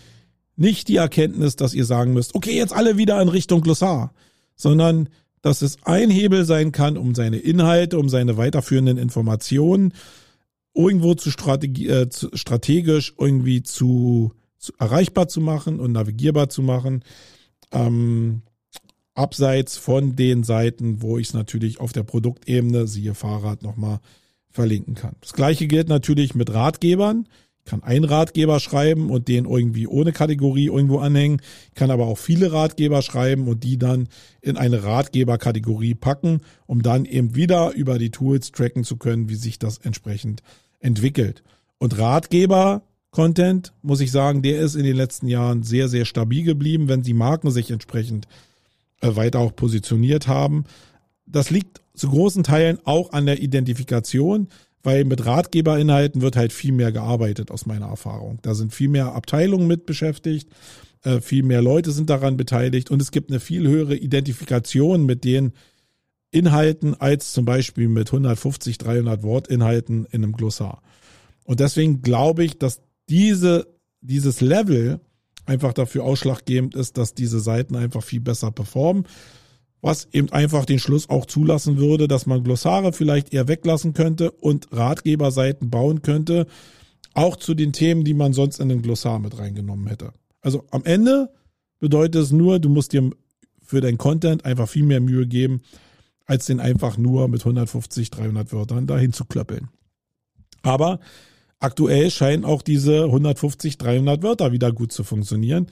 nicht 0.55 0.87
die 0.87 0.95
Erkenntnis, 0.95 1.55
dass 1.55 1.73
ihr 1.73 1.85
sagen 1.85 2.13
müsst, 2.13 2.33
okay, 2.33 2.55
jetzt 2.55 2.73
alle 2.73 2.97
wieder 2.97 3.21
in 3.21 3.29
Richtung 3.29 3.61
Glossar, 3.61 4.13
sondern 4.55 5.09
dass 5.41 5.61
es 5.61 5.77
ein 5.83 6.09
Hebel 6.09 6.45
sein 6.45 6.71
kann, 6.71 6.97
um 6.97 7.13
seine 7.13 7.37
Inhalte, 7.37 7.99
um 7.99 8.09
seine 8.09 8.37
weiterführenden 8.37 8.97
Informationen 8.97 9.93
irgendwo 10.77 11.15
zu, 11.15 11.31
Strategie, 11.31 11.87
äh, 11.87 12.09
zu 12.09 12.29
strategisch 12.33 13.13
irgendwie 13.17 13.63
zu, 13.63 14.31
zu, 14.57 14.71
erreichbar 14.77 15.27
zu 15.27 15.41
machen 15.41 15.79
und 15.79 15.91
navigierbar 15.91 16.49
zu 16.49 16.61
machen. 16.61 17.03
Ähm, 17.71 18.43
abseits 19.15 19.77
von 19.77 20.15
den 20.15 20.43
Seiten, 20.43 21.01
wo 21.01 21.17
ich 21.17 21.29
es 21.29 21.33
natürlich 21.33 21.79
auf 21.79 21.91
der 21.91 22.03
Produktebene, 22.03 22.87
siehe 22.87 23.15
Fahrrad, 23.15 23.63
nochmal 23.63 23.99
verlinken 24.49 24.95
kann. 24.95 25.15
Das 25.21 25.33
gleiche 25.33 25.67
gilt 25.67 25.89
natürlich 25.89 26.35
mit 26.35 26.53
Ratgebern. 26.53 27.27
Ich 27.59 27.71
kann 27.71 27.83
einen 27.83 28.05
Ratgeber 28.05 28.59
schreiben 28.59 29.09
und 29.09 29.27
den 29.27 29.45
irgendwie 29.45 29.87
ohne 29.87 30.13
Kategorie 30.13 30.67
irgendwo 30.67 30.99
anhängen. 30.99 31.41
Ich 31.69 31.75
kann 31.75 31.91
aber 31.91 32.05
auch 32.05 32.17
viele 32.17 32.53
Ratgeber 32.53 33.01
schreiben 33.01 33.47
und 33.47 33.63
die 33.63 33.77
dann 33.77 34.07
in 34.41 34.55
eine 34.55 34.83
Ratgeberkategorie 34.83 35.95
packen, 35.95 36.41
um 36.65 36.81
dann 36.81 37.03
eben 37.05 37.35
wieder 37.35 37.73
über 37.73 37.97
die 37.97 38.11
Tools 38.11 38.51
tracken 38.51 38.83
zu 38.83 38.95
können, 38.97 39.27
wie 39.27 39.35
sich 39.35 39.59
das 39.59 39.79
entsprechend 39.79 40.43
entwickelt. 40.79 41.43
Und 41.77 41.97
Ratgeber-Content, 41.97 43.73
muss 43.81 44.01
ich 44.01 44.11
sagen, 44.11 44.41
der 44.41 44.59
ist 44.59 44.75
in 44.75 44.83
den 44.83 44.95
letzten 44.95 45.27
Jahren 45.27 45.63
sehr, 45.63 45.89
sehr 45.89 46.05
stabil 46.05 46.43
geblieben, 46.43 46.87
wenn 46.87 47.01
die 47.01 47.13
Marken 47.13 47.51
sich 47.51 47.71
entsprechend 47.71 48.27
äh, 49.01 49.15
weiter 49.15 49.39
auch 49.39 49.55
positioniert 49.55 50.27
haben. 50.27 50.65
Das 51.25 51.49
liegt 51.49 51.81
zu 51.93 52.09
großen 52.09 52.43
Teilen 52.43 52.79
auch 52.85 53.11
an 53.11 53.25
der 53.25 53.41
Identifikation, 53.41 54.47
weil 54.83 55.03
mit 55.03 55.25
Ratgeberinhalten 55.25 56.21
wird 56.21 56.35
halt 56.35 56.53
viel 56.53 56.71
mehr 56.71 56.91
gearbeitet 56.91 57.51
aus 57.51 57.65
meiner 57.65 57.87
Erfahrung. 57.87 58.39
Da 58.41 58.55
sind 58.55 58.73
viel 58.73 58.87
mehr 58.87 59.13
Abteilungen 59.13 59.67
mit 59.67 59.85
beschäftigt, 59.85 60.49
äh, 61.03 61.19
viel 61.19 61.43
mehr 61.43 61.61
Leute 61.61 61.91
sind 61.91 62.09
daran 62.09 62.37
beteiligt 62.37 62.89
und 62.89 63.01
es 63.01 63.11
gibt 63.11 63.29
eine 63.29 63.39
viel 63.39 63.67
höhere 63.67 63.95
Identifikation 63.95 65.05
mit 65.05 65.23
den 65.23 65.53
Inhalten 66.31 66.93
als 66.99 67.33
zum 67.33 67.45
Beispiel 67.45 67.87
mit 67.87 68.07
150, 68.07 68.77
300 68.77 69.23
Wortinhalten 69.23 70.05
in 70.11 70.23
einem 70.23 70.33
Glossar. 70.33 70.81
Und 71.45 71.59
deswegen 71.59 72.01
glaube 72.01 72.43
ich, 72.43 72.57
dass 72.57 72.81
diese, 73.09 73.67
dieses 74.01 74.41
Level 74.41 74.99
einfach 75.45 75.73
dafür 75.73 76.03
ausschlaggebend 76.03 76.75
ist, 76.75 76.97
dass 76.97 77.13
diese 77.13 77.39
Seiten 77.39 77.75
einfach 77.75 78.03
viel 78.03 78.19
besser 78.19 78.51
performen. 78.51 79.05
Was 79.81 80.07
eben 80.11 80.31
einfach 80.31 80.65
den 80.65 80.79
Schluss 80.79 81.09
auch 81.09 81.25
zulassen 81.25 81.77
würde, 81.77 82.07
dass 82.07 82.25
man 82.25 82.43
Glossare 82.43 82.91
vielleicht 82.93 83.33
eher 83.33 83.47
weglassen 83.47 83.93
könnte 83.93 84.31
und 84.31 84.67
Ratgeberseiten 84.71 85.69
bauen 85.69 86.01
könnte, 86.01 86.47
auch 87.13 87.35
zu 87.35 87.53
den 87.53 87.73
Themen, 87.73 88.03
die 88.03 88.13
man 88.13 88.33
sonst 88.33 88.59
in 88.59 88.69
den 88.69 88.81
Glossar 88.81 89.19
mit 89.19 89.37
reingenommen 89.37 89.87
hätte. 89.87 90.13
Also 90.41 90.65
am 90.71 90.83
Ende 90.83 91.31
bedeutet 91.79 92.23
es 92.23 92.31
nur, 92.31 92.59
du 92.59 92.69
musst 92.69 92.91
dir 92.93 93.09
für 93.63 93.81
dein 93.81 93.97
Content 93.97 94.45
einfach 94.45 94.67
viel 94.67 94.83
mehr 94.83 94.99
Mühe 94.99 95.27
geben, 95.27 95.61
als 96.27 96.45
den 96.45 96.59
einfach 96.59 96.97
nur 96.97 97.27
mit 97.29 97.41
150, 97.41 98.11
300 98.11 98.53
Wörtern 98.53 98.85
dahin 98.85 99.13
zu 99.13 99.25
klöppeln. 99.25 99.69
Aber 100.61 100.99
aktuell 101.59 102.11
scheinen 102.11 102.45
auch 102.45 102.61
diese 102.61 103.05
150, 103.05 103.77
300 103.77 104.21
Wörter 104.21 104.51
wieder 104.51 104.71
gut 104.71 104.91
zu 104.91 105.03
funktionieren. 105.03 105.67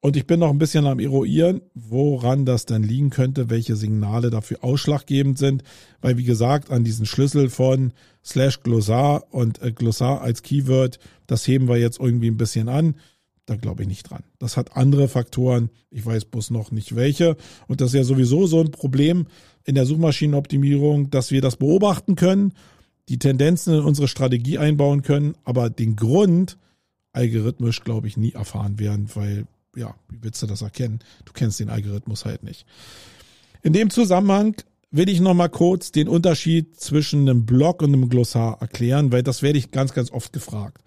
Und 0.00 0.16
ich 0.16 0.26
bin 0.26 0.40
noch 0.40 0.50
ein 0.50 0.58
bisschen 0.58 0.86
am 0.86 0.98
eruieren, 0.98 1.62
woran 1.74 2.44
das 2.44 2.66
denn 2.66 2.82
liegen 2.82 3.08
könnte, 3.08 3.48
welche 3.48 3.74
Signale 3.74 4.28
dafür 4.28 4.62
ausschlaggebend 4.62 5.38
sind. 5.38 5.62
Weil, 6.02 6.18
wie 6.18 6.24
gesagt, 6.24 6.70
an 6.70 6.84
diesen 6.84 7.06
Schlüssel 7.06 7.48
von 7.48 7.92
slash 8.22 8.60
Glossar 8.60 9.32
und 9.32 9.62
äh, 9.62 9.72
Glossar 9.72 10.20
als 10.20 10.42
Keyword, 10.42 10.98
das 11.26 11.46
heben 11.46 11.68
wir 11.68 11.78
jetzt 11.78 12.00
irgendwie 12.00 12.30
ein 12.30 12.36
bisschen 12.36 12.68
an. 12.68 12.96
Da 13.46 13.56
glaube 13.56 13.82
ich 13.82 13.88
nicht 13.88 14.08
dran. 14.08 14.22
Das 14.38 14.56
hat 14.56 14.76
andere 14.76 15.08
Faktoren. 15.08 15.70
Ich 15.90 16.04
weiß 16.04 16.26
bloß 16.26 16.50
noch 16.50 16.70
nicht 16.70 16.96
welche. 16.96 17.36
Und 17.68 17.80
das 17.80 17.88
ist 17.88 17.94
ja 17.94 18.04
sowieso 18.04 18.46
so 18.46 18.60
ein 18.60 18.70
Problem 18.70 19.26
in 19.64 19.74
der 19.74 19.86
Suchmaschinenoptimierung, 19.86 21.10
dass 21.10 21.30
wir 21.30 21.40
das 21.40 21.56
beobachten 21.56 22.16
können, 22.16 22.52
die 23.08 23.18
Tendenzen 23.18 23.74
in 23.74 23.80
unsere 23.80 24.08
Strategie 24.08 24.58
einbauen 24.58 25.02
können, 25.02 25.34
aber 25.44 25.68
den 25.68 25.96
Grund 25.96 26.56
algorithmisch, 27.12 27.82
glaube 27.82 28.08
ich, 28.08 28.16
nie 28.16 28.32
erfahren 28.32 28.78
werden, 28.78 29.08
weil, 29.14 29.46
ja, 29.76 29.94
wie 30.08 30.22
willst 30.22 30.42
du 30.42 30.46
das 30.46 30.62
erkennen? 30.62 31.00
Du 31.24 31.32
kennst 31.32 31.60
den 31.60 31.70
Algorithmus 31.70 32.24
halt 32.24 32.42
nicht. 32.42 32.66
In 33.62 33.72
dem 33.72 33.90
Zusammenhang 33.90 34.56
will 34.90 35.08
ich 35.08 35.20
nochmal 35.20 35.48
kurz 35.48 35.92
den 35.92 36.08
Unterschied 36.08 36.78
zwischen 36.78 37.28
einem 37.28 37.46
Blog 37.46 37.82
und 37.82 37.92
einem 37.92 38.08
Glossar 38.08 38.60
erklären, 38.60 39.12
weil 39.12 39.22
das 39.22 39.42
werde 39.42 39.58
ich 39.58 39.70
ganz, 39.70 39.92
ganz 39.92 40.10
oft 40.10 40.32
gefragt. 40.32 40.82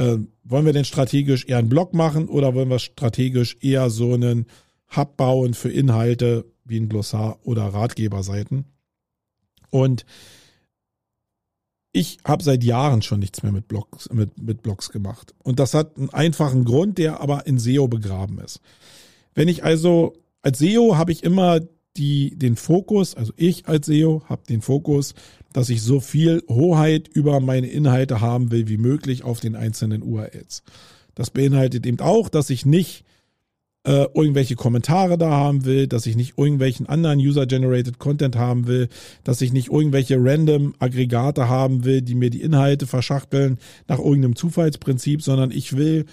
Äh, 0.00 0.18
wollen 0.44 0.64
wir 0.64 0.72
denn 0.72 0.86
strategisch 0.86 1.44
eher 1.44 1.58
einen 1.58 1.68
Blog 1.68 1.92
machen 1.92 2.26
oder 2.28 2.54
wollen 2.54 2.70
wir 2.70 2.78
strategisch 2.78 3.58
eher 3.60 3.90
so 3.90 4.14
einen 4.14 4.46
Hub 4.96 5.18
bauen 5.18 5.52
für 5.52 5.70
Inhalte 5.70 6.46
wie 6.64 6.80
ein 6.80 6.88
Glossar 6.88 7.38
oder 7.42 7.64
Ratgeberseiten? 7.64 8.64
Und 9.68 10.06
ich 11.92 12.16
habe 12.24 12.42
seit 12.42 12.64
Jahren 12.64 13.02
schon 13.02 13.20
nichts 13.20 13.42
mehr 13.42 13.52
mit 13.52 13.68
Blogs, 13.68 14.08
mit, 14.10 14.40
mit 14.40 14.62
Blogs 14.62 14.88
gemacht. 14.88 15.34
Und 15.42 15.58
das 15.58 15.74
hat 15.74 15.98
einen 15.98 16.08
einfachen 16.08 16.64
Grund, 16.64 16.96
der 16.96 17.20
aber 17.20 17.46
in 17.46 17.58
SEO 17.58 17.86
begraben 17.86 18.38
ist. 18.38 18.60
Wenn 19.34 19.48
ich 19.48 19.64
also 19.64 20.14
als 20.40 20.60
SEO 20.60 20.96
habe 20.96 21.12
ich 21.12 21.22
immer 21.24 21.60
die, 21.96 22.36
den 22.36 22.56
Fokus, 22.56 23.14
also 23.14 23.32
ich 23.36 23.66
als 23.66 23.86
SEO 23.86 24.22
habe 24.28 24.42
den 24.48 24.62
Fokus, 24.62 25.14
dass 25.52 25.68
ich 25.68 25.82
so 25.82 26.00
viel 26.00 26.42
Hoheit 26.48 27.08
über 27.08 27.40
meine 27.40 27.66
Inhalte 27.66 28.20
haben 28.20 28.50
will 28.50 28.68
wie 28.68 28.78
möglich 28.78 29.24
auf 29.24 29.40
den 29.40 29.56
einzelnen 29.56 30.02
URLs. 30.02 30.62
Das 31.14 31.30
beinhaltet 31.30 31.86
eben 31.86 32.00
auch, 32.00 32.28
dass 32.28 32.50
ich 32.50 32.64
nicht 32.64 33.04
äh, 33.84 34.06
irgendwelche 34.14 34.56
Kommentare 34.56 35.16
da 35.16 35.30
haben 35.30 35.64
will, 35.64 35.86
dass 35.86 36.06
ich 36.06 36.14
nicht 36.14 36.36
irgendwelchen 36.36 36.86
anderen 36.86 37.18
User-Generated 37.18 37.98
Content 37.98 38.36
haben 38.36 38.66
will, 38.66 38.88
dass 39.24 39.40
ich 39.40 39.52
nicht 39.52 39.68
irgendwelche 39.68 40.16
random 40.18 40.74
Aggregate 40.78 41.48
haben 41.48 41.84
will, 41.84 42.02
die 42.02 42.14
mir 42.14 42.30
die 42.30 42.42
Inhalte 42.42 42.86
verschachteln 42.86 43.58
nach 43.88 43.98
irgendeinem 43.98 44.36
Zufallsprinzip, 44.36 45.22
sondern 45.22 45.50
ich 45.50 45.76
will 45.76 46.04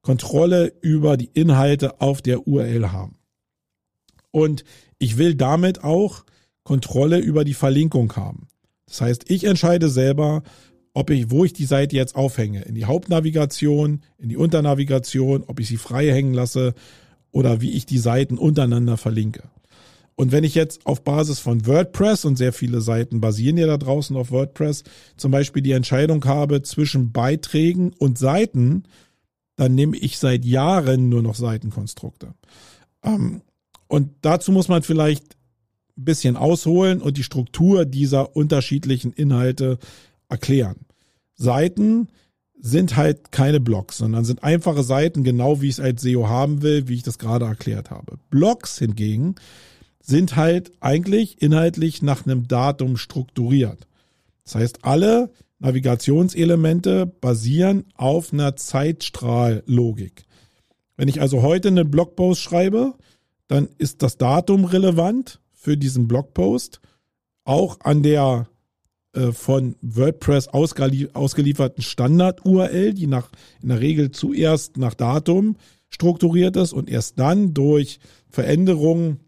Kontrolle 0.00 0.72
über 0.80 1.16
die 1.16 1.30
Inhalte 1.32 2.00
auf 2.00 2.22
der 2.22 2.48
URL 2.48 2.92
haben. 2.92 3.16
Und 4.30 4.64
ich 5.02 5.18
will 5.18 5.34
damit 5.34 5.82
auch 5.82 6.24
Kontrolle 6.62 7.18
über 7.18 7.44
die 7.44 7.54
Verlinkung 7.54 8.14
haben. 8.14 8.46
Das 8.86 9.00
heißt, 9.00 9.24
ich 9.30 9.42
entscheide 9.42 9.88
selber, 9.88 10.44
ob 10.94 11.10
ich, 11.10 11.28
wo 11.28 11.44
ich 11.44 11.52
die 11.52 11.64
Seite 11.64 11.96
jetzt 11.96 12.14
aufhänge. 12.14 12.62
In 12.62 12.76
die 12.76 12.84
Hauptnavigation, 12.84 14.02
in 14.18 14.28
die 14.28 14.36
Unternavigation, 14.36 15.42
ob 15.48 15.58
ich 15.58 15.66
sie 15.66 15.76
frei 15.76 16.12
hängen 16.12 16.34
lasse 16.34 16.74
oder 17.32 17.60
wie 17.60 17.72
ich 17.72 17.84
die 17.84 17.98
Seiten 17.98 18.38
untereinander 18.38 18.96
verlinke. 18.96 19.42
Und 20.14 20.30
wenn 20.30 20.44
ich 20.44 20.54
jetzt 20.54 20.86
auf 20.86 21.02
Basis 21.02 21.40
von 21.40 21.66
WordPress 21.66 22.24
und 22.24 22.36
sehr 22.36 22.52
viele 22.52 22.80
Seiten 22.80 23.20
basieren 23.20 23.56
ja 23.56 23.66
da 23.66 23.78
draußen 23.78 24.14
auf 24.14 24.30
WordPress, 24.30 24.84
zum 25.16 25.32
Beispiel 25.32 25.62
die 25.62 25.72
Entscheidung 25.72 26.24
habe 26.26 26.62
zwischen 26.62 27.10
Beiträgen 27.10 27.92
und 27.98 28.18
Seiten, 28.18 28.84
dann 29.56 29.74
nehme 29.74 29.96
ich 29.96 30.18
seit 30.18 30.44
Jahren 30.44 31.08
nur 31.08 31.22
noch 31.22 31.34
Seitenkonstrukte. 31.34 32.34
Ähm, 33.02 33.42
und 33.92 34.08
dazu 34.22 34.52
muss 34.52 34.68
man 34.68 34.82
vielleicht 34.82 35.36
ein 35.98 36.04
bisschen 36.06 36.38
ausholen 36.38 37.02
und 37.02 37.18
die 37.18 37.22
Struktur 37.22 37.84
dieser 37.84 38.34
unterschiedlichen 38.34 39.12
Inhalte 39.12 39.78
erklären. 40.30 40.86
Seiten 41.34 42.08
sind 42.58 42.96
halt 42.96 43.32
keine 43.32 43.60
Blogs, 43.60 43.98
sondern 43.98 44.24
sind 44.24 44.42
einfache 44.42 44.82
Seiten, 44.82 45.24
genau 45.24 45.60
wie 45.60 45.68
ich 45.68 45.74
es 45.74 45.80
als 45.80 46.00
SEO 46.00 46.26
haben 46.26 46.62
will, 46.62 46.88
wie 46.88 46.94
ich 46.94 47.02
das 47.02 47.18
gerade 47.18 47.44
erklärt 47.44 47.90
habe. 47.90 48.18
Blogs 48.30 48.78
hingegen 48.78 49.34
sind 50.00 50.36
halt 50.36 50.72
eigentlich 50.80 51.42
inhaltlich 51.42 52.00
nach 52.00 52.24
einem 52.24 52.48
Datum 52.48 52.96
strukturiert. 52.96 53.86
Das 54.44 54.54
heißt, 54.54 54.86
alle 54.86 55.30
Navigationselemente 55.58 57.04
basieren 57.04 57.84
auf 57.94 58.32
einer 58.32 58.56
Zeitstrahllogik. 58.56 60.24
Wenn 60.96 61.08
ich 61.08 61.20
also 61.20 61.42
heute 61.42 61.68
einen 61.68 61.90
Blogpost 61.90 62.40
schreibe, 62.40 62.94
dann 63.52 63.68
ist 63.76 64.02
das 64.02 64.16
Datum 64.16 64.64
relevant 64.64 65.38
für 65.52 65.76
diesen 65.76 66.08
Blogpost. 66.08 66.80
Auch 67.44 67.80
an 67.80 68.02
der 68.02 68.48
äh, 69.12 69.32
von 69.32 69.76
WordPress 69.82 70.48
ausgelieferten 70.48 71.82
Standard-URL, 71.82 72.94
die 72.94 73.06
nach, 73.06 73.28
in 73.60 73.68
der 73.68 73.80
Regel 73.80 74.10
zuerst 74.10 74.78
nach 74.78 74.94
Datum 74.94 75.56
strukturiert 75.90 76.56
ist 76.56 76.72
und 76.72 76.88
erst 76.88 77.18
dann 77.18 77.52
durch 77.52 78.00
Veränderungen 78.30 79.20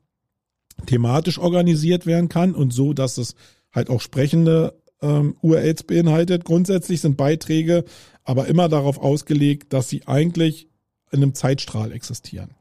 thematisch 0.87 1.39
organisiert 1.39 2.07
werden 2.07 2.31
kann 2.31 2.55
und 2.55 2.73
so, 2.73 2.95
dass 2.95 3.19
es 3.19 3.35
halt 3.73 3.91
auch 3.91 4.01
sprechende 4.01 4.73
ähm, 5.03 5.37
URLs 5.43 5.83
beinhaltet. 5.83 6.47
Grundsätzlich 6.47 7.03
sind 7.03 7.19
Beiträge 7.19 7.85
aber 8.23 8.47
immer 8.47 8.71
darauf 8.71 8.97
ausgelegt, 8.97 9.75
dass 9.75 9.91
sie 9.91 10.07
eigentlich 10.07 10.67
in 11.11 11.23
einem 11.23 11.35
Zeitstrahl 11.35 11.93
existieren. 11.93 12.55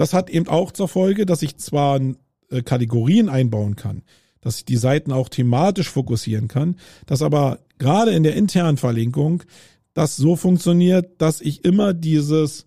Das 0.00 0.14
hat 0.14 0.30
eben 0.30 0.48
auch 0.48 0.72
zur 0.72 0.88
Folge, 0.88 1.26
dass 1.26 1.42
ich 1.42 1.58
zwar 1.58 2.00
äh, 2.48 2.62
Kategorien 2.62 3.28
einbauen 3.28 3.76
kann, 3.76 4.00
dass 4.40 4.56
ich 4.56 4.64
die 4.64 4.78
Seiten 4.78 5.12
auch 5.12 5.28
thematisch 5.28 5.90
fokussieren 5.90 6.48
kann, 6.48 6.76
dass 7.04 7.20
aber 7.20 7.58
gerade 7.76 8.12
in 8.12 8.22
der 8.22 8.34
internen 8.34 8.78
Verlinkung 8.78 9.42
das 9.92 10.16
so 10.16 10.36
funktioniert, 10.36 11.20
dass 11.20 11.42
ich 11.42 11.66
immer 11.66 11.92
dieses, 11.92 12.64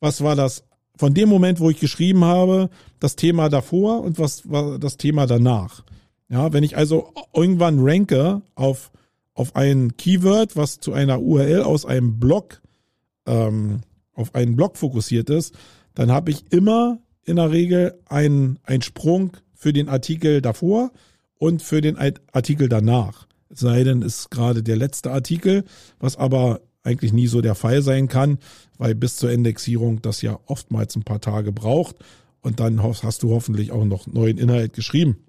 was 0.00 0.24
war 0.24 0.36
das, 0.36 0.64
von 0.96 1.12
dem 1.12 1.28
Moment, 1.28 1.60
wo 1.60 1.68
ich 1.68 1.80
geschrieben 1.80 2.24
habe, 2.24 2.70
das 2.98 3.14
Thema 3.14 3.50
davor 3.50 4.00
und 4.00 4.18
was 4.18 4.50
war 4.50 4.78
das 4.78 4.96
Thema 4.96 5.26
danach. 5.26 5.84
Ja, 6.30 6.54
wenn 6.54 6.64
ich 6.64 6.78
also 6.78 7.12
irgendwann 7.34 7.78
ranke 7.78 8.40
auf, 8.54 8.90
auf 9.34 9.54
ein 9.54 9.98
Keyword, 9.98 10.56
was 10.56 10.80
zu 10.80 10.94
einer 10.94 11.20
URL 11.20 11.62
aus 11.62 11.84
einem 11.84 12.18
Blog, 12.18 12.62
ähm, 13.26 13.82
auf 14.14 14.34
einen 14.34 14.56
Blog 14.56 14.78
fokussiert 14.78 15.28
ist, 15.28 15.54
dann 15.94 16.10
habe 16.10 16.30
ich 16.30 16.52
immer 16.52 16.98
in 17.24 17.36
der 17.36 17.50
Regel 17.50 17.98
einen, 18.06 18.58
einen 18.64 18.82
Sprung 18.82 19.36
für 19.54 19.72
den 19.72 19.88
Artikel 19.88 20.40
davor 20.40 20.90
und 21.36 21.62
für 21.62 21.80
den 21.80 21.96
Artikel 22.32 22.68
danach. 22.68 23.26
Sei 23.50 23.84
denn, 23.84 24.02
es 24.02 24.20
ist 24.20 24.30
gerade 24.30 24.62
der 24.62 24.76
letzte 24.76 25.10
Artikel, 25.10 25.64
was 25.98 26.16
aber 26.16 26.60
eigentlich 26.82 27.12
nie 27.12 27.26
so 27.26 27.40
der 27.40 27.54
Fall 27.54 27.82
sein 27.82 28.08
kann, 28.08 28.38
weil 28.78 28.94
bis 28.94 29.16
zur 29.16 29.30
Indexierung 29.30 30.00
das 30.02 30.22
ja 30.22 30.38
oftmals 30.46 30.96
ein 30.96 31.02
paar 31.02 31.20
Tage 31.20 31.52
braucht 31.52 31.96
und 32.40 32.60
dann 32.60 32.82
hast 32.82 33.22
du 33.22 33.30
hoffentlich 33.30 33.70
auch 33.70 33.84
noch 33.84 34.06
neuen 34.06 34.38
Inhalt 34.38 34.72
geschrieben. 34.72 35.24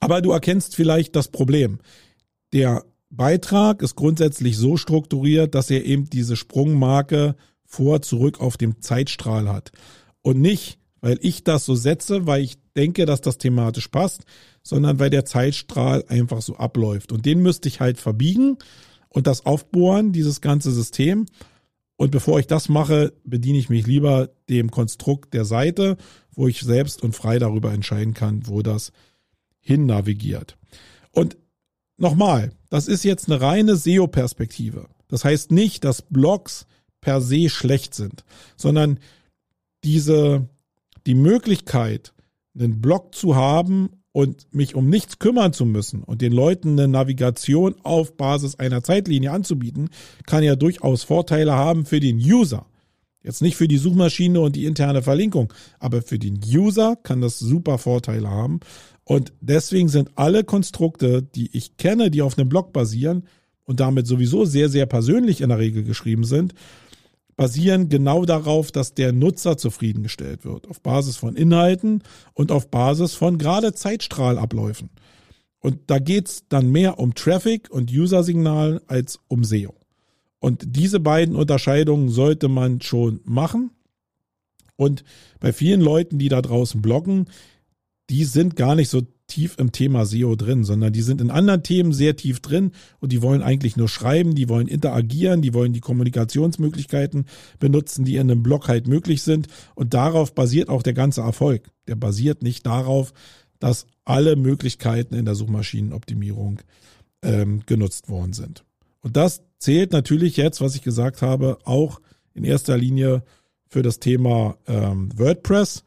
Aber 0.00 0.20
du 0.20 0.32
erkennst 0.32 0.76
vielleicht 0.76 1.16
das 1.16 1.28
Problem. 1.28 1.78
Der 2.52 2.84
Beitrag 3.10 3.82
ist 3.82 3.94
grundsätzlich 3.96 4.56
so 4.56 4.76
strukturiert, 4.76 5.54
dass 5.54 5.70
er 5.70 5.84
eben 5.84 6.08
diese 6.08 6.36
Sprungmarke 6.36 7.36
vor, 7.72 8.02
zurück 8.02 8.40
auf 8.40 8.56
dem 8.56 8.82
Zeitstrahl 8.82 9.48
hat. 9.48 9.72
Und 10.20 10.40
nicht, 10.40 10.78
weil 11.00 11.18
ich 11.22 11.42
das 11.42 11.64
so 11.64 11.74
setze, 11.74 12.26
weil 12.26 12.42
ich 12.42 12.58
denke, 12.76 13.06
dass 13.06 13.22
das 13.22 13.38
thematisch 13.38 13.88
passt, 13.88 14.24
sondern 14.62 14.98
weil 14.98 15.10
der 15.10 15.24
Zeitstrahl 15.24 16.04
einfach 16.08 16.42
so 16.42 16.56
abläuft. 16.56 17.12
Und 17.12 17.24
den 17.24 17.40
müsste 17.40 17.68
ich 17.68 17.80
halt 17.80 17.98
verbiegen 17.98 18.58
und 19.08 19.26
das 19.26 19.46
aufbohren, 19.46 20.12
dieses 20.12 20.40
ganze 20.40 20.70
System. 20.70 21.26
Und 21.96 22.10
bevor 22.10 22.38
ich 22.38 22.46
das 22.46 22.68
mache, 22.68 23.14
bediene 23.24 23.58
ich 23.58 23.70
mich 23.70 23.86
lieber 23.86 24.28
dem 24.48 24.70
Konstrukt 24.70 25.32
der 25.34 25.44
Seite, 25.44 25.96
wo 26.34 26.48
ich 26.48 26.60
selbst 26.60 27.02
und 27.02 27.16
frei 27.16 27.38
darüber 27.38 27.72
entscheiden 27.72 28.12
kann, 28.12 28.46
wo 28.46 28.62
das 28.62 28.92
hin 29.60 29.86
navigiert. 29.86 30.58
Und 31.10 31.38
nochmal, 31.96 32.52
das 32.68 32.86
ist 32.86 33.04
jetzt 33.04 33.30
eine 33.30 33.40
reine 33.40 33.76
SEO-Perspektive. 33.76 34.88
Das 35.08 35.24
heißt 35.24 35.52
nicht, 35.52 35.84
dass 35.84 36.02
Blogs 36.02 36.66
per 37.02 37.20
se 37.20 37.50
schlecht 37.50 37.94
sind, 37.94 38.24
sondern 38.56 38.98
diese, 39.84 40.48
die 41.06 41.14
Möglichkeit, 41.14 42.14
einen 42.54 42.80
Blog 42.80 43.14
zu 43.14 43.36
haben 43.36 43.90
und 44.12 44.46
mich 44.54 44.74
um 44.74 44.88
nichts 44.88 45.18
kümmern 45.18 45.52
zu 45.52 45.66
müssen 45.66 46.02
und 46.02 46.22
den 46.22 46.32
Leuten 46.32 46.78
eine 46.78 46.88
Navigation 46.88 47.74
auf 47.82 48.16
Basis 48.16 48.54
einer 48.54 48.82
Zeitlinie 48.82 49.32
anzubieten, 49.32 49.90
kann 50.26 50.44
ja 50.44 50.54
durchaus 50.54 51.02
Vorteile 51.02 51.52
haben 51.52 51.84
für 51.84 52.00
den 52.00 52.16
User. 52.16 52.66
Jetzt 53.22 53.42
nicht 53.42 53.56
für 53.56 53.68
die 53.68 53.78
Suchmaschine 53.78 54.40
und 54.40 54.56
die 54.56 54.64
interne 54.64 55.02
Verlinkung, 55.02 55.52
aber 55.78 56.02
für 56.02 56.18
den 56.18 56.40
User 56.44 56.96
kann 56.96 57.20
das 57.20 57.38
super 57.38 57.78
Vorteile 57.78 58.28
haben. 58.28 58.60
Und 59.04 59.32
deswegen 59.40 59.88
sind 59.88 60.10
alle 60.16 60.44
Konstrukte, 60.44 61.22
die 61.22 61.56
ich 61.56 61.76
kenne, 61.76 62.10
die 62.10 62.22
auf 62.22 62.36
einem 62.36 62.48
Blog 62.48 62.72
basieren 62.72 63.24
und 63.64 63.80
damit 63.80 64.06
sowieso 64.06 64.44
sehr, 64.44 64.68
sehr 64.68 64.86
persönlich 64.86 65.40
in 65.40 65.48
der 65.48 65.58
Regel 65.58 65.84
geschrieben 65.84 66.24
sind, 66.24 66.54
basieren 67.36 67.88
genau 67.88 68.24
darauf, 68.24 68.72
dass 68.72 68.94
der 68.94 69.12
Nutzer 69.12 69.56
zufriedengestellt 69.56 70.44
wird. 70.44 70.68
Auf 70.68 70.80
Basis 70.80 71.16
von 71.16 71.36
Inhalten 71.36 72.02
und 72.34 72.52
auf 72.52 72.70
Basis 72.70 73.14
von 73.14 73.38
gerade 73.38 73.72
Zeitstrahlabläufen. 73.72 74.90
Und 75.58 75.78
da 75.86 75.98
geht's 75.98 76.44
dann 76.48 76.70
mehr 76.70 76.98
um 76.98 77.14
Traffic 77.14 77.70
und 77.70 77.90
User-Signal 77.90 78.82
als 78.88 79.20
um 79.28 79.44
SEO. 79.44 79.74
Und 80.40 80.76
diese 80.76 80.98
beiden 80.98 81.36
Unterscheidungen 81.36 82.08
sollte 82.08 82.48
man 82.48 82.80
schon 82.80 83.20
machen. 83.24 83.70
Und 84.74 85.04
bei 85.38 85.52
vielen 85.52 85.80
Leuten, 85.80 86.18
die 86.18 86.28
da 86.28 86.42
draußen 86.42 86.82
bloggen, 86.82 87.26
die 88.10 88.24
sind 88.24 88.56
gar 88.56 88.74
nicht 88.74 88.88
so 88.88 89.02
tief 89.32 89.56
im 89.58 89.72
Thema 89.72 90.04
SEO 90.04 90.36
drin, 90.36 90.64
sondern 90.64 90.92
die 90.92 91.00
sind 91.00 91.20
in 91.20 91.30
anderen 91.30 91.62
Themen 91.62 91.92
sehr 91.92 92.16
tief 92.16 92.40
drin 92.40 92.72
und 93.00 93.12
die 93.12 93.22
wollen 93.22 93.42
eigentlich 93.42 93.76
nur 93.76 93.88
schreiben, 93.88 94.34
die 94.34 94.48
wollen 94.48 94.68
interagieren, 94.68 95.40
die 95.40 95.54
wollen 95.54 95.72
die 95.72 95.80
Kommunikationsmöglichkeiten 95.80 97.24
benutzen, 97.58 98.04
die 98.04 98.16
in 98.16 98.30
einem 98.30 98.42
Blog 98.42 98.68
halt 98.68 98.86
möglich 98.86 99.22
sind. 99.22 99.48
Und 99.74 99.94
darauf 99.94 100.34
basiert 100.34 100.68
auch 100.68 100.82
der 100.82 100.92
ganze 100.92 101.22
Erfolg. 101.22 101.70
Der 101.88 101.96
basiert 101.96 102.42
nicht 102.42 102.66
darauf, 102.66 103.14
dass 103.58 103.86
alle 104.04 104.36
Möglichkeiten 104.36 105.14
in 105.14 105.24
der 105.24 105.34
Suchmaschinenoptimierung 105.34 106.60
ähm, 107.22 107.62
genutzt 107.64 108.10
worden 108.10 108.34
sind. 108.34 108.64
Und 109.00 109.16
das 109.16 109.42
zählt 109.58 109.92
natürlich 109.92 110.36
jetzt, 110.36 110.60
was 110.60 110.74
ich 110.74 110.82
gesagt 110.82 111.22
habe, 111.22 111.58
auch 111.64 112.00
in 112.34 112.44
erster 112.44 112.76
Linie 112.76 113.22
für 113.66 113.82
das 113.82 113.98
Thema 113.98 114.58
ähm, 114.66 115.10
WordPress. 115.16 115.84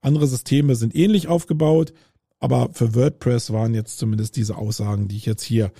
Andere 0.00 0.26
Systeme 0.26 0.74
sind 0.74 0.96
ähnlich 0.96 1.28
aufgebaut. 1.28 1.92
Aber 2.40 2.70
für 2.72 2.94
WordPress 2.94 3.52
waren 3.52 3.74
jetzt 3.74 3.98
zumindest 3.98 4.36
diese 4.36 4.56
Aussagen, 4.56 5.08
die 5.08 5.16
ich 5.16 5.26
jetzt 5.26 5.42
hier 5.42 5.72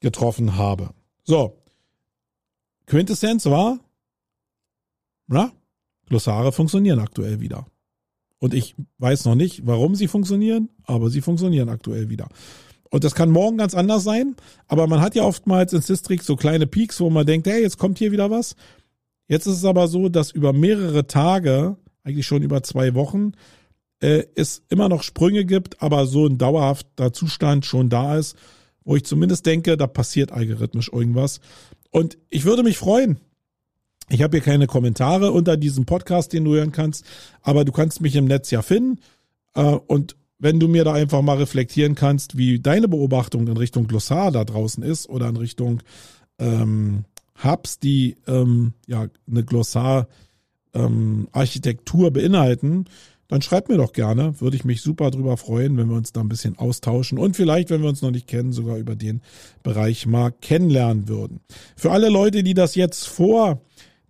getroffen 0.00 0.56
habe. 0.56 0.90
So. 1.24 1.56
Quintessenz 2.86 3.46
war, 3.46 3.78
na, 5.28 5.52
Glossare 6.06 6.50
funktionieren 6.50 6.98
aktuell 6.98 7.40
wieder. 7.40 7.66
Und 8.38 8.52
ich 8.52 8.74
weiß 8.98 9.26
noch 9.26 9.36
nicht, 9.36 9.66
warum 9.66 9.94
sie 9.94 10.08
funktionieren, 10.08 10.70
aber 10.84 11.08
sie 11.08 11.20
funktionieren 11.20 11.68
aktuell 11.68 12.08
wieder. 12.08 12.28
Und 12.90 13.04
das 13.04 13.14
kann 13.14 13.30
morgen 13.30 13.58
ganz 13.58 13.74
anders 13.74 14.02
sein, 14.02 14.34
aber 14.66 14.88
man 14.88 15.00
hat 15.00 15.14
ja 15.14 15.22
oftmals 15.22 15.72
in 15.72 15.80
Systrix 15.80 16.26
so 16.26 16.34
kleine 16.34 16.66
Peaks, 16.66 17.00
wo 17.00 17.08
man 17.10 17.24
denkt, 17.24 17.46
hey, 17.46 17.62
jetzt 17.62 17.78
kommt 17.78 17.98
hier 17.98 18.10
wieder 18.10 18.30
was. 18.30 18.56
Jetzt 19.28 19.46
ist 19.46 19.58
es 19.58 19.64
aber 19.64 19.86
so, 19.86 20.08
dass 20.08 20.32
über 20.32 20.52
mehrere 20.52 21.06
Tage, 21.06 21.76
eigentlich 22.02 22.26
schon 22.26 22.42
über 22.42 22.64
zwei 22.64 22.94
Wochen, 22.94 23.32
äh, 24.00 24.24
es 24.34 24.62
immer 24.68 24.88
noch 24.88 25.02
Sprünge 25.02 25.44
gibt, 25.44 25.82
aber 25.82 26.06
so 26.06 26.26
ein 26.26 26.38
dauerhafter 26.38 27.12
Zustand 27.12 27.66
schon 27.66 27.88
da 27.88 28.16
ist, 28.16 28.36
wo 28.84 28.96
ich 28.96 29.04
zumindest 29.04 29.46
denke, 29.46 29.76
da 29.76 29.86
passiert 29.86 30.32
algorithmisch 30.32 30.90
irgendwas. 30.92 31.40
Und 31.90 32.18
ich 32.28 32.44
würde 32.44 32.62
mich 32.62 32.78
freuen. 32.78 33.18
Ich 34.08 34.22
habe 34.22 34.36
hier 34.36 34.44
keine 34.44 34.66
Kommentare 34.66 35.30
unter 35.30 35.56
diesem 35.56 35.86
Podcast, 35.86 36.32
den 36.32 36.44
du 36.44 36.54
hören 36.54 36.72
kannst, 36.72 37.04
aber 37.42 37.64
du 37.64 37.72
kannst 37.72 38.00
mich 38.00 38.16
im 38.16 38.24
Netz 38.24 38.50
ja 38.50 38.62
finden. 38.62 39.00
Äh, 39.54 39.62
und 39.62 40.16
wenn 40.40 40.58
du 40.58 40.66
mir 40.68 40.84
da 40.84 40.94
einfach 40.94 41.22
mal 41.22 41.36
reflektieren 41.36 41.94
kannst, 41.94 42.36
wie 42.36 42.58
deine 42.58 42.88
Beobachtung 42.88 43.46
in 43.46 43.56
Richtung 43.56 43.86
Glossar 43.86 44.32
da 44.32 44.44
draußen 44.44 44.82
ist 44.82 45.08
oder 45.08 45.28
in 45.28 45.36
Richtung 45.36 45.82
ähm, 46.38 47.04
Hubs, 47.44 47.78
die 47.78 48.16
ähm, 48.26 48.72
ja 48.86 49.06
eine 49.30 49.44
Glossar-Architektur 49.44 52.06
ähm, 52.06 52.12
beinhalten, 52.12 52.86
dann 53.30 53.42
schreibt 53.42 53.68
mir 53.68 53.76
doch 53.76 53.92
gerne. 53.92 54.40
Würde 54.40 54.56
ich 54.56 54.64
mich 54.64 54.82
super 54.82 55.10
drüber 55.10 55.36
freuen, 55.36 55.76
wenn 55.76 55.88
wir 55.88 55.96
uns 55.96 56.12
da 56.12 56.20
ein 56.20 56.28
bisschen 56.28 56.58
austauschen 56.58 57.16
und 57.16 57.36
vielleicht, 57.36 57.70
wenn 57.70 57.80
wir 57.80 57.88
uns 57.88 58.02
noch 58.02 58.10
nicht 58.10 58.26
kennen, 58.26 58.52
sogar 58.52 58.76
über 58.76 58.96
den 58.96 59.22
Bereich 59.62 60.06
mal 60.06 60.32
kennenlernen 60.32 61.08
würden. 61.08 61.40
Für 61.76 61.92
alle 61.92 62.08
Leute, 62.08 62.42
die 62.42 62.54
das 62.54 62.74
jetzt 62.74 63.06
vor 63.06 63.62